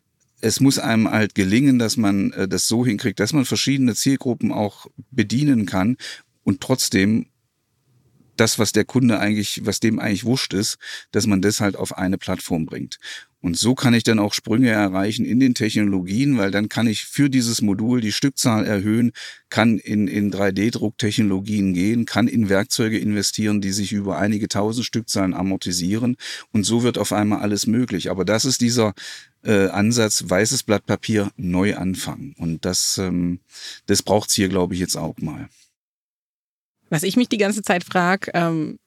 [0.42, 4.52] es muss einem halt gelingen, dass man äh, das so hinkriegt, dass man verschiedene Zielgruppen
[4.52, 5.98] auch bedienen kann
[6.44, 7.28] und trotzdem
[8.38, 10.78] das, was der Kunde eigentlich, was dem eigentlich wurscht ist,
[11.12, 12.98] dass man das halt auf eine Plattform bringt.
[13.42, 17.06] Und so kann ich dann auch Sprünge erreichen in den Technologien, weil dann kann ich
[17.06, 19.12] für dieses Modul die Stückzahl erhöhen,
[19.50, 25.34] kann in, in 3D-Drucktechnologien gehen, kann in Werkzeuge investieren, die sich über einige tausend Stückzahlen
[25.34, 26.18] amortisieren.
[26.52, 28.12] Und so wird auf einmal alles möglich.
[28.12, 28.94] Aber das ist dieser
[29.44, 32.36] äh, Ansatz, weißes Blatt Papier, neu anfangen.
[32.38, 33.40] Und das, ähm,
[33.88, 35.50] das braucht's hier, glaube ich, jetzt auch mal.
[36.92, 38.78] Was ich mich die ganze Zeit frage, ähm,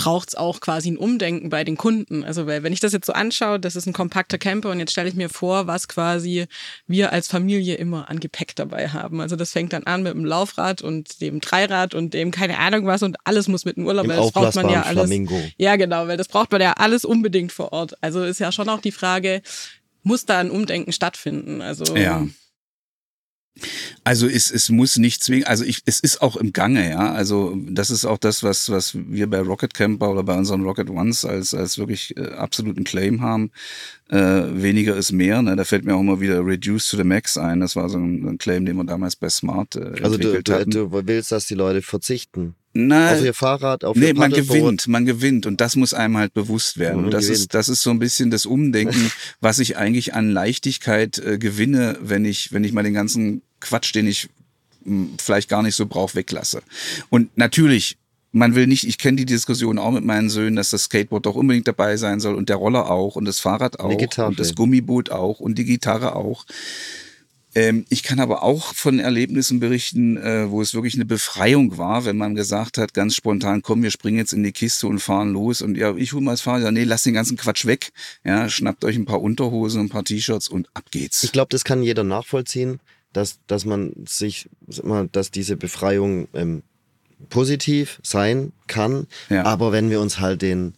[0.00, 2.24] braucht es auch quasi ein Umdenken bei den Kunden.
[2.24, 4.92] Also weil wenn ich das jetzt so anschaue, das ist ein kompakter Camper und jetzt
[4.92, 6.46] stelle ich mir vor, was quasi
[6.86, 9.20] wir als Familie immer an Gepäck dabei haben.
[9.20, 12.86] Also das fängt dann an mit dem Laufrad und dem Dreirad und dem keine Ahnung
[12.86, 15.02] was und alles muss mit dem Urlaub, Im weil das braucht man ja alles.
[15.02, 15.38] Flamingo.
[15.58, 17.92] Ja, genau, weil das braucht man ja alles unbedingt vor Ort.
[18.00, 19.42] Also ist ja schon auch die Frage,
[20.02, 21.60] muss da ein Umdenken stattfinden?
[21.60, 22.26] Also ja.
[24.04, 27.12] Also es, es muss nicht zwingen, also ich, es ist auch im Gange, ja.
[27.12, 30.88] Also das ist auch das, was, was wir bei Rocket Camper oder bei unseren Rocket
[30.88, 33.50] Ones als, als wirklich äh, absoluten Claim haben.
[34.08, 35.42] Äh, weniger ist mehr.
[35.42, 35.54] Ne?
[35.56, 37.60] Da fällt mir auch immer wieder Reduce to the Max ein.
[37.60, 40.66] Das war so ein, ein Claim, den wir damals bei Smart äh, Also du, du,
[40.66, 42.54] du willst, dass die Leute verzichten.
[42.72, 46.16] Na, auf ihr Fahrrad, auf nee, ihr man gewinnt, man gewinnt und das muss einem
[46.16, 47.04] halt bewusst werden.
[47.04, 47.38] Und das gewinnt.
[47.40, 49.10] ist, das ist so ein bisschen das Umdenken,
[49.40, 53.92] was ich eigentlich an Leichtigkeit äh, gewinne, wenn ich, wenn ich mal den ganzen Quatsch,
[53.94, 54.28] den ich
[54.84, 56.62] mh, vielleicht gar nicht so brauche, weglasse.
[57.08, 57.96] Und natürlich,
[58.30, 61.34] man will nicht, ich kenne die Diskussion auch mit meinen Söhnen, dass das Skateboard doch
[61.34, 65.10] unbedingt dabei sein soll und der Roller auch und das Fahrrad auch und das Gummiboot
[65.10, 66.46] auch und die Gitarre auch.
[67.54, 72.04] Ähm, ich kann aber auch von Erlebnissen berichten, äh, wo es wirklich eine Befreiung war,
[72.04, 75.32] wenn man gesagt hat, ganz spontan, komm, wir springen jetzt in die Kiste und fahren
[75.32, 75.62] los.
[75.62, 76.62] Und ja, ich hole mal das Fahrrad.
[76.62, 77.92] Ja, nee, lasst den ganzen Quatsch weg.
[78.24, 81.24] Ja, schnappt euch ein paar Unterhosen, ein paar T-Shirts und ab geht's.
[81.24, 82.80] Ich glaube, das kann jeder nachvollziehen,
[83.12, 84.48] dass, dass man sich,
[85.12, 86.62] dass diese Befreiung ähm,
[87.28, 89.06] positiv sein kann.
[89.28, 89.44] Ja.
[89.44, 90.74] Aber wenn wir uns halt den,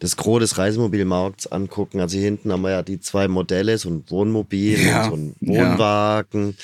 [0.00, 3.88] das Gros des Reisemobilmarkts angucken, also hier hinten haben wir ja die zwei Modelle, so
[3.90, 5.04] ein Wohnmobil Ja.
[5.04, 5.70] und so ein Ja.
[5.72, 6.56] Wohnwagen,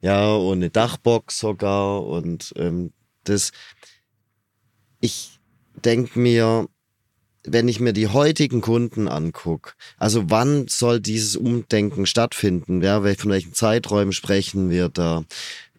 [0.00, 2.92] ja, und eine Dachbox sogar und ähm,
[3.24, 3.50] das,
[5.00, 5.38] ich
[5.84, 6.68] denke mir,
[7.44, 12.82] wenn ich mir die heutigen Kunden angucke, also wann soll dieses Umdenken stattfinden?
[12.82, 15.24] Ja, von welchen Zeiträumen sprechen wir da?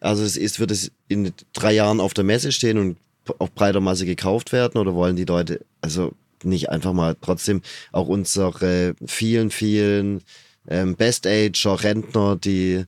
[0.00, 2.96] Also es ist, wird es in drei Jahren auf der Messe stehen und
[3.38, 6.12] auf breiter Masse gekauft werden oder wollen die Leute also
[6.44, 7.62] nicht einfach mal trotzdem
[7.92, 10.22] auch unsere vielen, vielen
[10.68, 12.84] ähm, Best-Ager, Rentner, die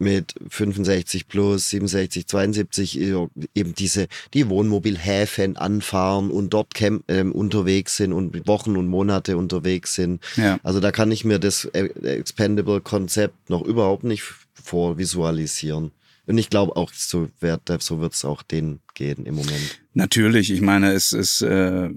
[0.00, 7.32] mit 65 plus, 67, 72 äh, eben diese, die Wohnmobilhäfen anfahren und dort camp, ähm,
[7.32, 10.22] unterwegs sind und Wochen und Monate unterwegs sind.
[10.36, 10.58] Ja.
[10.62, 15.92] Also da kann ich mir das äh, Expendable-Konzept noch überhaupt nicht vorvisualisieren.
[16.26, 19.80] Und ich glaube auch, so wird so wird's auch denen gehen im Moment.
[19.94, 21.90] Natürlich, ich meine, es ist äh,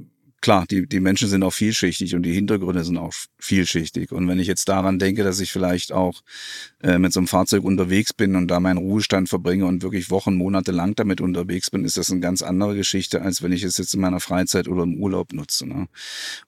[0.43, 4.11] klar, die, die Menschen sind auch vielschichtig und die Hintergründe sind auch vielschichtig.
[4.11, 6.21] Und wenn ich jetzt daran denke, dass ich vielleicht auch
[6.83, 10.35] äh, mit so einem Fahrzeug unterwegs bin und da meinen Ruhestand verbringe und wirklich Wochen,
[10.35, 13.77] Monate lang damit unterwegs bin, ist das eine ganz andere Geschichte, als wenn ich es
[13.77, 15.65] jetzt in meiner Freizeit oder im Urlaub nutze.
[15.65, 15.87] Ne?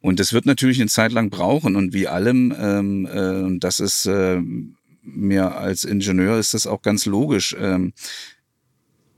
[0.01, 4.07] Und das wird natürlich eine Zeit lang brauchen und wie allem, ähm, äh, das ist
[4.07, 4.41] äh,
[5.05, 7.55] mir als Ingenieur ist das auch ganz logisch.
[7.57, 7.93] Ähm,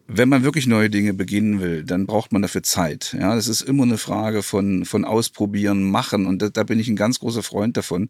[0.08, 3.16] wenn man wirklich neue Dinge beginnen will, dann braucht man dafür Zeit.
[3.20, 6.26] Ja, das ist immer eine Frage von, von ausprobieren, machen.
[6.26, 8.10] Und da, da bin ich ein ganz großer Freund davon.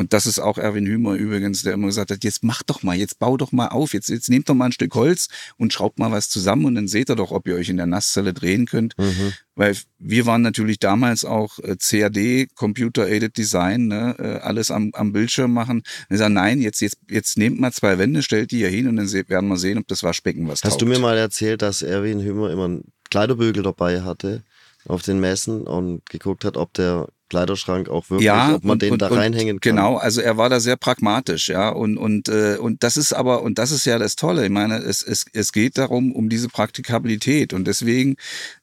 [0.00, 2.96] Und das ist auch Erwin Hümer übrigens, der immer gesagt hat, jetzt mach doch mal,
[2.96, 5.28] jetzt bau doch mal auf, jetzt, jetzt nehmt doch mal ein Stück Holz
[5.58, 7.84] und schraubt mal was zusammen und dann seht ihr doch, ob ihr euch in der
[7.84, 8.96] Nasszelle drehen könnt.
[8.96, 9.34] Mhm.
[9.56, 14.90] Weil wir waren natürlich damals auch äh, CAD, Computer Aided Design, ne, äh, alles am,
[14.94, 15.80] am Bildschirm machen.
[15.80, 18.88] Und ich sage, nein, jetzt, jetzt, jetzt nehmt mal zwei Wände, stellt die hier hin
[18.88, 20.80] und dann werden wir sehen, ob das Waschbecken was Hast taugt.
[20.80, 24.44] du mir mal erzählt, dass Erwin Hümer immer einen Kleiderbügel dabei hatte
[24.86, 28.92] auf den Messen und geguckt hat, ob der Kleiderschrank auch wirklich, ob man und- den
[28.92, 29.76] und, da reinhängen kann?
[29.76, 33.42] Genau, also er war da sehr pragmatisch, ja, und und äh, und das ist aber
[33.42, 34.44] und das ist ja das Tolle.
[34.44, 38.16] Ich meine, es es es geht darum um diese Praktikabilität und deswegen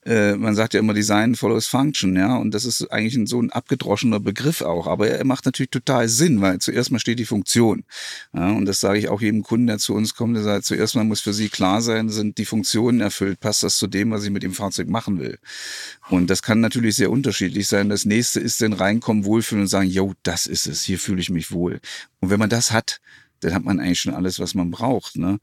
[0.06, 3.42] äh, man sagt ja immer Design follows Function, ja, und das ist eigentlich ein, so
[3.42, 7.26] ein abgedroschener Begriff auch, aber er macht natürlich total Sinn, weil zuerst mal steht die
[7.26, 7.84] Funktion,
[8.34, 10.96] ja, und das sage ich auch jedem Kunden, der zu uns kommt, der sagt, zuerst
[10.96, 14.24] mal muss für sie klar sein, sind die Funktionen erfüllt, passt das zu dem, was
[14.24, 15.38] ich mit dem Fahrzeug machen will.
[16.10, 17.90] Und das kann natürlich sehr unterschiedlich sein.
[17.90, 21.30] Das nächste ist dann reinkommen, wohlfühlen und sagen, yo, das ist es, hier fühle ich
[21.30, 21.80] mich wohl.
[22.20, 23.00] Und wenn man das hat,
[23.40, 25.16] dann hat man eigentlich schon alles, was man braucht.
[25.16, 25.40] Ne?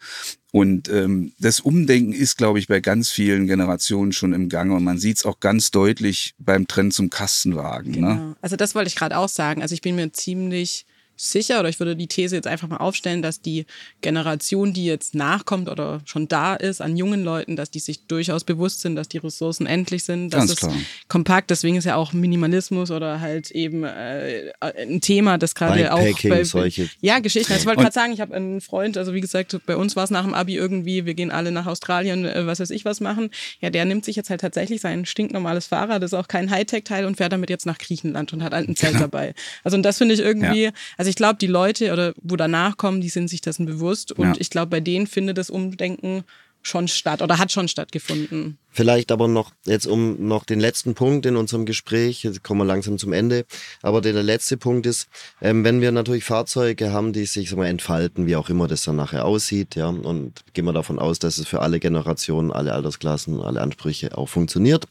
[0.52, 4.74] Und ähm, das Umdenken ist, glaube ich, bei ganz vielen Generationen schon im Gange.
[4.74, 7.92] Und man sieht es auch ganz deutlich beim Trend zum Kastenwagen.
[7.92, 7.96] Ne?
[7.98, 8.36] Genau.
[8.40, 9.62] Also das wollte ich gerade auch sagen.
[9.62, 10.86] Also ich bin mir ziemlich
[11.16, 13.66] sicher oder ich würde die These jetzt einfach mal aufstellen, dass die
[14.00, 18.44] Generation, die jetzt nachkommt oder schon da ist an jungen Leuten, dass die sich durchaus
[18.44, 20.74] bewusst sind, dass die Ressourcen endlich sind, dass Ganz es klar.
[21.08, 26.00] kompakt, deswegen ist ja auch Minimalismus oder halt eben äh, ein Thema, das gerade auch
[26.28, 27.52] bei solche- ja Geschichten.
[27.52, 30.04] Also ich wollte gerade sagen, ich habe einen Freund, also wie gesagt, bei uns war
[30.04, 33.00] es nach dem Abi irgendwie, wir gehen alle nach Australien, äh, was weiß ich was
[33.00, 33.30] machen.
[33.60, 37.04] Ja, der nimmt sich jetzt halt tatsächlich sein stinknormales Fahrrad, das ist auch kein Hightech-Teil
[37.06, 39.34] und fährt damit jetzt nach Griechenland und hat halt ein Zelt dabei.
[39.62, 43.00] Also und das finde ich irgendwie, also ich glaube, die Leute oder wo danach kommen,
[43.00, 44.34] die sind sich dessen bewusst und Ja.
[44.38, 46.24] ich glaube, bei denen findet das Umdenken
[46.66, 48.57] schon statt oder hat schon stattgefunden.
[48.70, 52.64] Vielleicht aber noch, jetzt um noch den letzten Punkt in unserem Gespräch, jetzt kommen wir
[52.64, 53.44] langsam zum Ende,
[53.82, 55.07] aber der, der letzte Punkt ist,
[55.42, 58.82] ähm, wenn wir natürlich Fahrzeuge haben, die sich sag mal, entfalten, wie auch immer das
[58.84, 62.72] dann nachher aussieht, ja, und gehen wir davon aus, dass es für alle Generationen, alle
[62.72, 64.86] Altersklassen, alle Ansprüche auch funktioniert.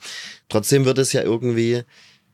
[0.49, 1.81] Trotzdem wird es ja irgendwie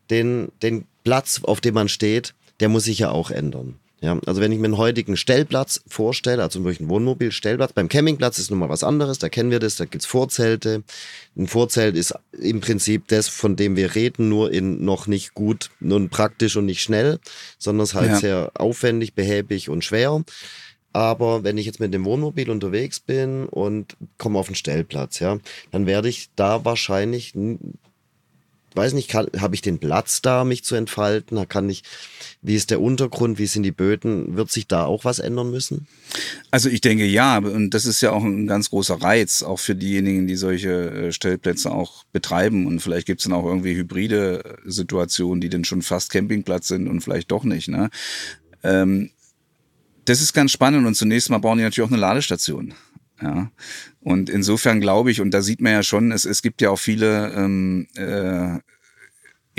[0.10, 3.80] den, den Platz, auf dem man steht, der muss sich ja auch ändern.
[4.02, 8.40] Ja, also wenn ich mir einen heutigen Stellplatz vorstelle, also wirklich einen Wohnmobilstellplatz, beim Campingplatz
[8.40, 10.84] ist nochmal was anderes, da kennen wir das, da gibt's Vorzelte.
[11.38, 15.70] Ein Vorzelt ist im Prinzip das, von dem wir reden, nur in noch nicht gut,
[15.82, 17.20] nur praktisch und nicht schnell,
[17.58, 18.16] sondern es ist halt ja.
[18.16, 20.24] sehr aufwendig, behäbig und schwer.
[20.94, 25.38] Aber wenn ich jetzt mit dem Wohnmobil unterwegs bin und komme auf den Stellplatz, ja,
[25.72, 27.34] dann werde ich da wahrscheinlich
[28.76, 31.48] weiß nicht, habe ich den Platz da, mich zu entfalten?
[31.48, 31.84] Kann ich,
[32.42, 34.36] wie ist der Untergrund, wie sind die Böden?
[34.36, 35.88] Wird sich da auch was ändern müssen?
[36.52, 39.76] Also ich denke ja, und das ist ja auch ein ganz großer Reiz, auch für
[39.76, 42.68] diejenigen, die solche äh, Stellplätze auch betreiben.
[42.68, 46.88] Und vielleicht gibt es dann auch irgendwie hybride Situationen, die dann schon fast Campingplatz sind
[46.88, 47.68] und vielleicht doch nicht.
[47.68, 47.90] Ne?
[48.64, 49.12] Ähm,
[50.06, 52.74] das ist ganz spannend und zunächst mal bauen die natürlich auch eine Ladestation.
[53.22, 53.52] Ja.
[54.02, 56.80] Und insofern glaube ich, und da sieht man ja schon, es, es gibt ja auch
[56.80, 58.60] viele ähm, äh,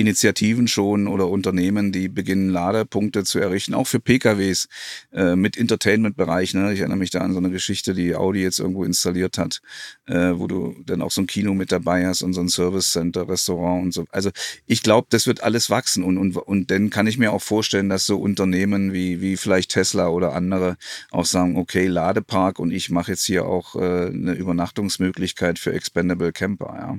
[0.00, 4.68] Initiativen schon oder Unternehmen, die beginnen Ladepunkte zu errichten, auch für PKWs
[5.12, 6.54] äh, mit Entertainment-Bereich.
[6.54, 6.72] Ne?
[6.72, 9.60] Ich erinnere mich da an so eine Geschichte, die Audi jetzt irgendwo installiert hat,
[10.06, 12.90] äh, wo du dann auch so ein Kino mit dabei hast und so ein Service
[12.90, 14.06] Center, Restaurant und so.
[14.10, 14.30] Also
[14.66, 17.88] ich glaube, das wird alles wachsen und, und, und dann kann ich mir auch vorstellen,
[17.88, 20.76] dass so Unternehmen wie, wie vielleicht Tesla oder andere
[21.10, 26.32] auch sagen, okay, Ladepark und ich mache jetzt hier auch äh, eine Übernachtungsmöglichkeit für Expendable
[26.32, 26.74] Camper.
[26.78, 26.98] Ja.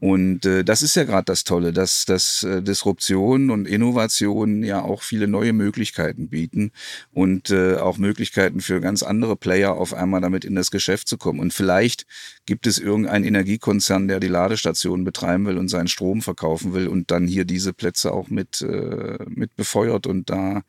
[0.00, 4.80] Und äh, das ist ja gerade das Tolle, dass, dass äh, Disruption und Innovation ja
[4.80, 6.70] auch viele neue Möglichkeiten bieten
[7.12, 11.18] und äh, auch Möglichkeiten für ganz andere Player auf einmal damit in das Geschäft zu
[11.18, 11.40] kommen.
[11.40, 12.06] Und vielleicht
[12.46, 17.10] gibt es irgendeinen Energiekonzern, der die Ladestation betreiben will und seinen Strom verkaufen will und
[17.10, 20.62] dann hier diese Plätze auch mit, äh, mit befeuert und da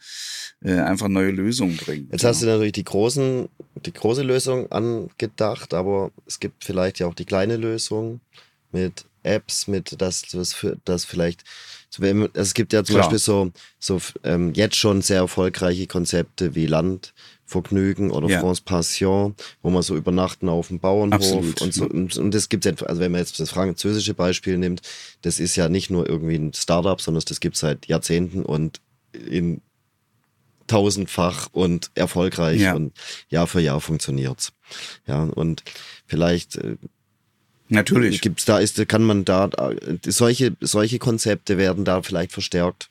[0.63, 2.11] äh, einfach neue Lösungen bringt.
[2.11, 3.47] Jetzt hast du natürlich die großen,
[3.86, 8.21] die große Lösung angedacht, aber es gibt vielleicht ja auch die kleine Lösung
[8.71, 10.55] mit Apps, mit das, das,
[10.86, 11.43] das vielleicht,
[11.97, 13.05] also es gibt ja zum Klar.
[13.05, 18.41] Beispiel so, so ähm, jetzt schon sehr erfolgreiche Konzepte wie Landvergnügen oder ja.
[18.41, 21.61] France Passion, wo man so übernachten auf dem Bauernhof Absolut.
[21.61, 21.86] und so.
[21.86, 24.82] Und, und das gibt es, also wenn man jetzt das französische Beispiel nimmt,
[25.21, 28.82] das ist ja nicht nur irgendwie ein Startup, sondern das gibt es seit Jahrzehnten und
[29.13, 29.61] in
[30.69, 32.75] tausendfach und erfolgreich ja.
[32.75, 32.93] und
[33.27, 34.53] Jahr für Jahr funktioniert's.
[35.05, 35.63] Ja, und
[36.05, 36.77] vielleicht äh,
[37.70, 38.22] Natürlich.
[38.22, 39.49] Gibt's da ist, kann man da
[40.05, 42.89] solche solche Konzepte werden da vielleicht verstärkt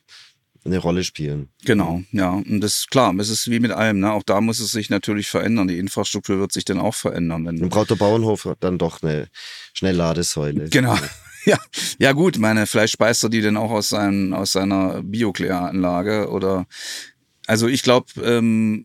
[0.65, 1.49] eine Rolle spielen.
[1.65, 2.31] Genau, ja.
[2.31, 4.13] Und das ist klar, es ist wie mit allem, ne?
[4.13, 5.69] Auch da muss es sich natürlich verändern.
[5.69, 7.47] Die Infrastruktur wird sich dann auch verändern.
[7.47, 9.29] Wenn dann braucht der Bauernhof dann doch eine
[9.75, 10.69] Schnellladesäule.
[10.69, 10.97] Genau.
[11.45, 11.57] Ja,
[11.99, 16.67] ja gut, meine, vielleicht speist er die dann auch aus, seinen, aus seiner Biokläranlage oder
[17.47, 18.85] also ich glaube, ähm,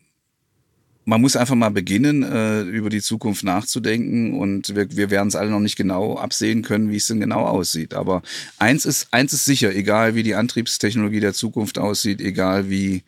[1.05, 5.35] man muss einfach mal beginnen, äh, über die Zukunft nachzudenken und wir, wir werden es
[5.35, 7.93] alle noch nicht genau absehen können, wie es denn genau aussieht.
[7.93, 8.21] Aber
[8.57, 13.03] eins ist, eins ist sicher, egal wie die Antriebstechnologie der Zukunft aussieht, egal wie,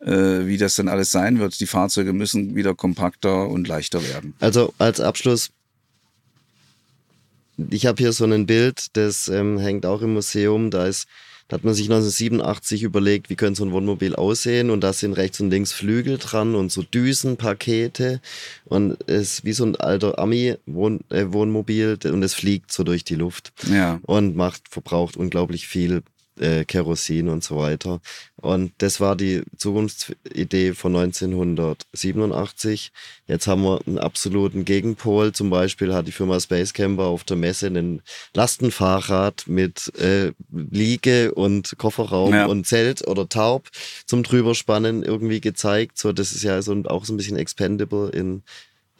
[0.00, 4.34] äh, wie das dann alles sein wird, die Fahrzeuge müssen wieder kompakter und leichter werden.
[4.40, 5.50] Also als Abschluss,
[7.70, 11.06] ich habe hier so ein Bild, das ähm, hängt auch im Museum, da ist
[11.50, 15.14] da hat man sich 1987 überlegt, wie könnte so ein Wohnmobil aussehen und da sind
[15.14, 18.20] rechts und links Flügel dran und so Düsenpakete
[18.66, 23.16] und es ist wie so ein alter Ami-Wohnmobil äh, und es fliegt so durch die
[23.16, 23.98] Luft ja.
[24.02, 26.02] und macht, verbraucht unglaublich viel
[26.40, 28.00] äh, Kerosin und so weiter.
[28.36, 32.92] Und das war die Zukunftsidee von 1987.
[33.26, 35.32] Jetzt haben wir einen absoluten Gegenpol.
[35.32, 38.02] Zum Beispiel hat die Firma Space Camper auf der Messe ein
[38.34, 42.46] Lastenfahrrad mit äh, Liege und Kofferraum ja.
[42.46, 43.68] und Zelt oder Taub
[44.06, 45.98] zum drüberspannen irgendwie gezeigt.
[45.98, 48.42] So, das ist ja so auch so ein bisschen expendable in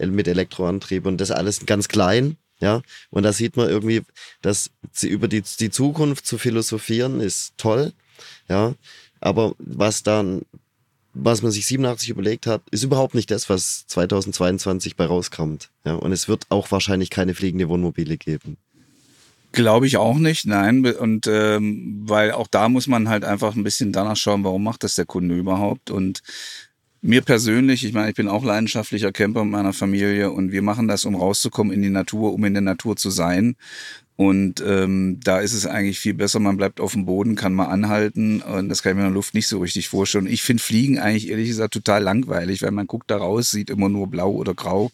[0.08, 4.02] mit Elektroantrieb und das alles ganz klein, ja, und da sieht man irgendwie,
[4.42, 7.92] dass sie über die, die Zukunft zu philosophieren ist toll.
[8.48, 8.74] Ja,
[9.20, 10.42] aber was dann,
[11.14, 15.70] was man sich 87 überlegt hat, ist überhaupt nicht das, was 2022 bei rauskommt.
[15.84, 18.56] Ja, und es wird auch wahrscheinlich keine fliegende Wohnmobile geben.
[19.52, 20.86] Glaube ich auch nicht, nein.
[20.86, 24.84] Und ähm, weil auch da muss man halt einfach ein bisschen danach schauen, warum macht
[24.84, 25.90] das der Kunde überhaupt?
[25.90, 26.22] Und
[27.02, 30.88] mir persönlich, ich meine, ich bin auch leidenschaftlicher Camper mit meiner Familie und wir machen
[30.88, 33.56] das, um rauszukommen in die Natur, um in der Natur zu sein.
[34.20, 37.68] Und ähm, da ist es eigentlich viel besser, man bleibt auf dem Boden, kann mal
[37.68, 40.26] anhalten und das kann ich mir in der Luft nicht so richtig vorstellen.
[40.26, 43.88] Ich finde Fliegen eigentlich ehrlich gesagt total langweilig, weil man guckt da raus, sieht immer
[43.88, 44.90] nur blau oder grau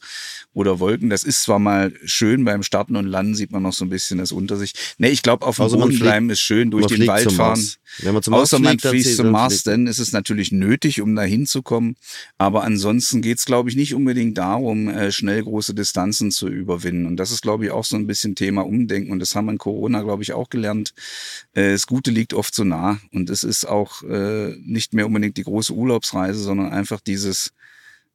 [0.55, 1.11] oder Wolken.
[1.11, 4.19] Das ist zwar mal schön, beim Starten und Landen sieht man noch so ein bisschen
[4.19, 4.75] das unter sich.
[4.99, 7.69] Nee, ich glaube, auf dem also Boden bleiben ist schön, durch den Wald fahren.
[8.01, 11.23] Wenn man zum Außer man fliegt zum Mars, dann ist es natürlich nötig, um da
[11.23, 11.97] hinzukommen.
[12.39, 17.07] Aber ansonsten geht es, glaube ich, nicht unbedingt darum, äh, schnell große Distanzen zu überwinden.
[17.07, 19.53] Und das ist, glaube ich, auch so ein bisschen Thema Umdenken und das haben wir
[19.53, 20.95] in Corona, glaube ich, auch gelernt.
[21.55, 25.37] Äh, das Gute liegt oft so nah und es ist auch äh, nicht mehr unbedingt
[25.37, 27.53] die große Urlaubsreise, sondern einfach dieses,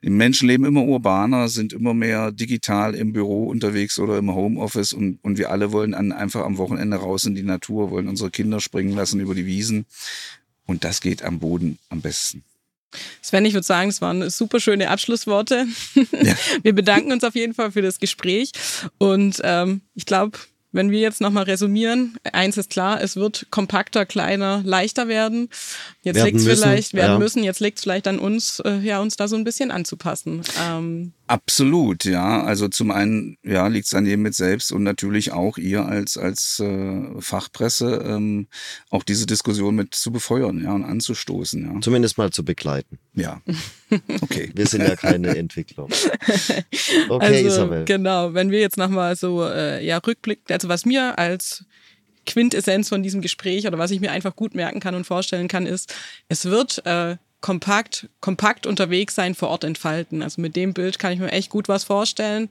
[0.03, 4.93] die Menschen leben immer urbaner, sind immer mehr digital im Büro unterwegs oder im Homeoffice
[4.93, 8.31] und, und wir alle wollen an, einfach am Wochenende raus in die Natur, wollen unsere
[8.31, 9.85] Kinder springen lassen über die Wiesen.
[10.65, 12.43] Und das geht am Boden am besten.
[13.21, 15.65] Sven, ich würde sagen, es waren super schöne Abschlussworte.
[15.95, 16.35] Ja.
[16.63, 18.51] Wir bedanken uns auf jeden Fall für das Gespräch.
[18.97, 20.37] Und ähm, ich glaube,
[20.71, 25.49] wenn wir jetzt nochmal resümieren, eins ist klar, es wird kompakter, kleiner, leichter werden.
[26.01, 27.19] Jetzt liegt es vielleicht, werden ja.
[27.19, 30.41] müssen, jetzt liegt es vielleicht an uns, äh, ja, uns da so ein bisschen anzupassen.
[30.61, 32.43] Ähm, Absolut, ja.
[32.43, 36.17] Also zum einen, ja, liegt es an jedem mit selbst und natürlich auch ihr als,
[36.17, 38.47] als äh, Fachpresse ähm,
[38.89, 41.79] auch diese Diskussion mit zu befeuern, ja, und anzustoßen, ja.
[41.79, 42.99] Zumindest mal zu begleiten.
[43.13, 43.41] Ja.
[44.21, 44.51] Okay.
[44.53, 45.87] wir sind ja keine Entwickler.
[47.09, 47.85] Okay, also, Isabel.
[47.85, 51.63] Genau, wenn wir jetzt nochmal so äh, ja, rückblicken, also was mir als
[52.25, 55.65] Quintessenz von diesem Gespräch oder was ich mir einfach gut merken kann und vorstellen kann,
[55.65, 55.93] ist,
[56.27, 60.23] es wird äh, kompakt, kompakt unterwegs sein, vor Ort entfalten.
[60.23, 62.49] Also mit dem Bild kann ich mir echt gut was vorstellen.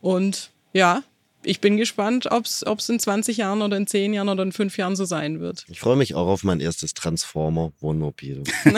[0.00, 1.02] Und ja,
[1.44, 4.76] ich bin gespannt, ob es in 20 Jahren oder in 10 Jahren oder in 5
[4.76, 5.64] Jahren so sein wird.
[5.68, 8.42] Ich freue mich auch auf mein erstes Transformer-Wohnmobil.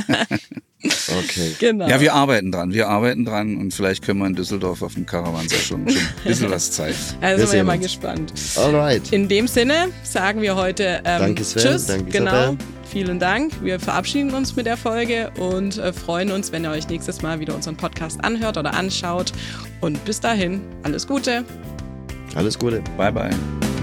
[0.82, 1.56] okay.
[1.58, 1.88] Genau.
[1.88, 2.72] Ja, wir arbeiten dran.
[2.72, 6.08] Wir arbeiten dran und vielleicht können wir in Düsseldorf auf dem Caravanser schon, schon ein
[6.24, 6.96] bisschen was zeigen.
[7.20, 8.32] Also wir sind wir ja mal gespannt.
[8.56, 9.12] Alright.
[9.12, 11.86] In dem Sinne sagen wir heute ähm, Danke Sven, Tschüss.
[11.86, 12.30] Danke genau.
[12.30, 12.58] Isabel.
[12.96, 13.52] Vielen Dank.
[13.62, 17.40] Wir verabschieden uns mit der Folge und äh, freuen uns, wenn ihr euch nächstes Mal
[17.40, 19.32] wieder unseren Podcast anhört oder anschaut.
[19.82, 21.44] Und bis dahin, alles Gute.
[22.34, 22.82] Alles Gute.
[22.96, 23.75] Bye, bye.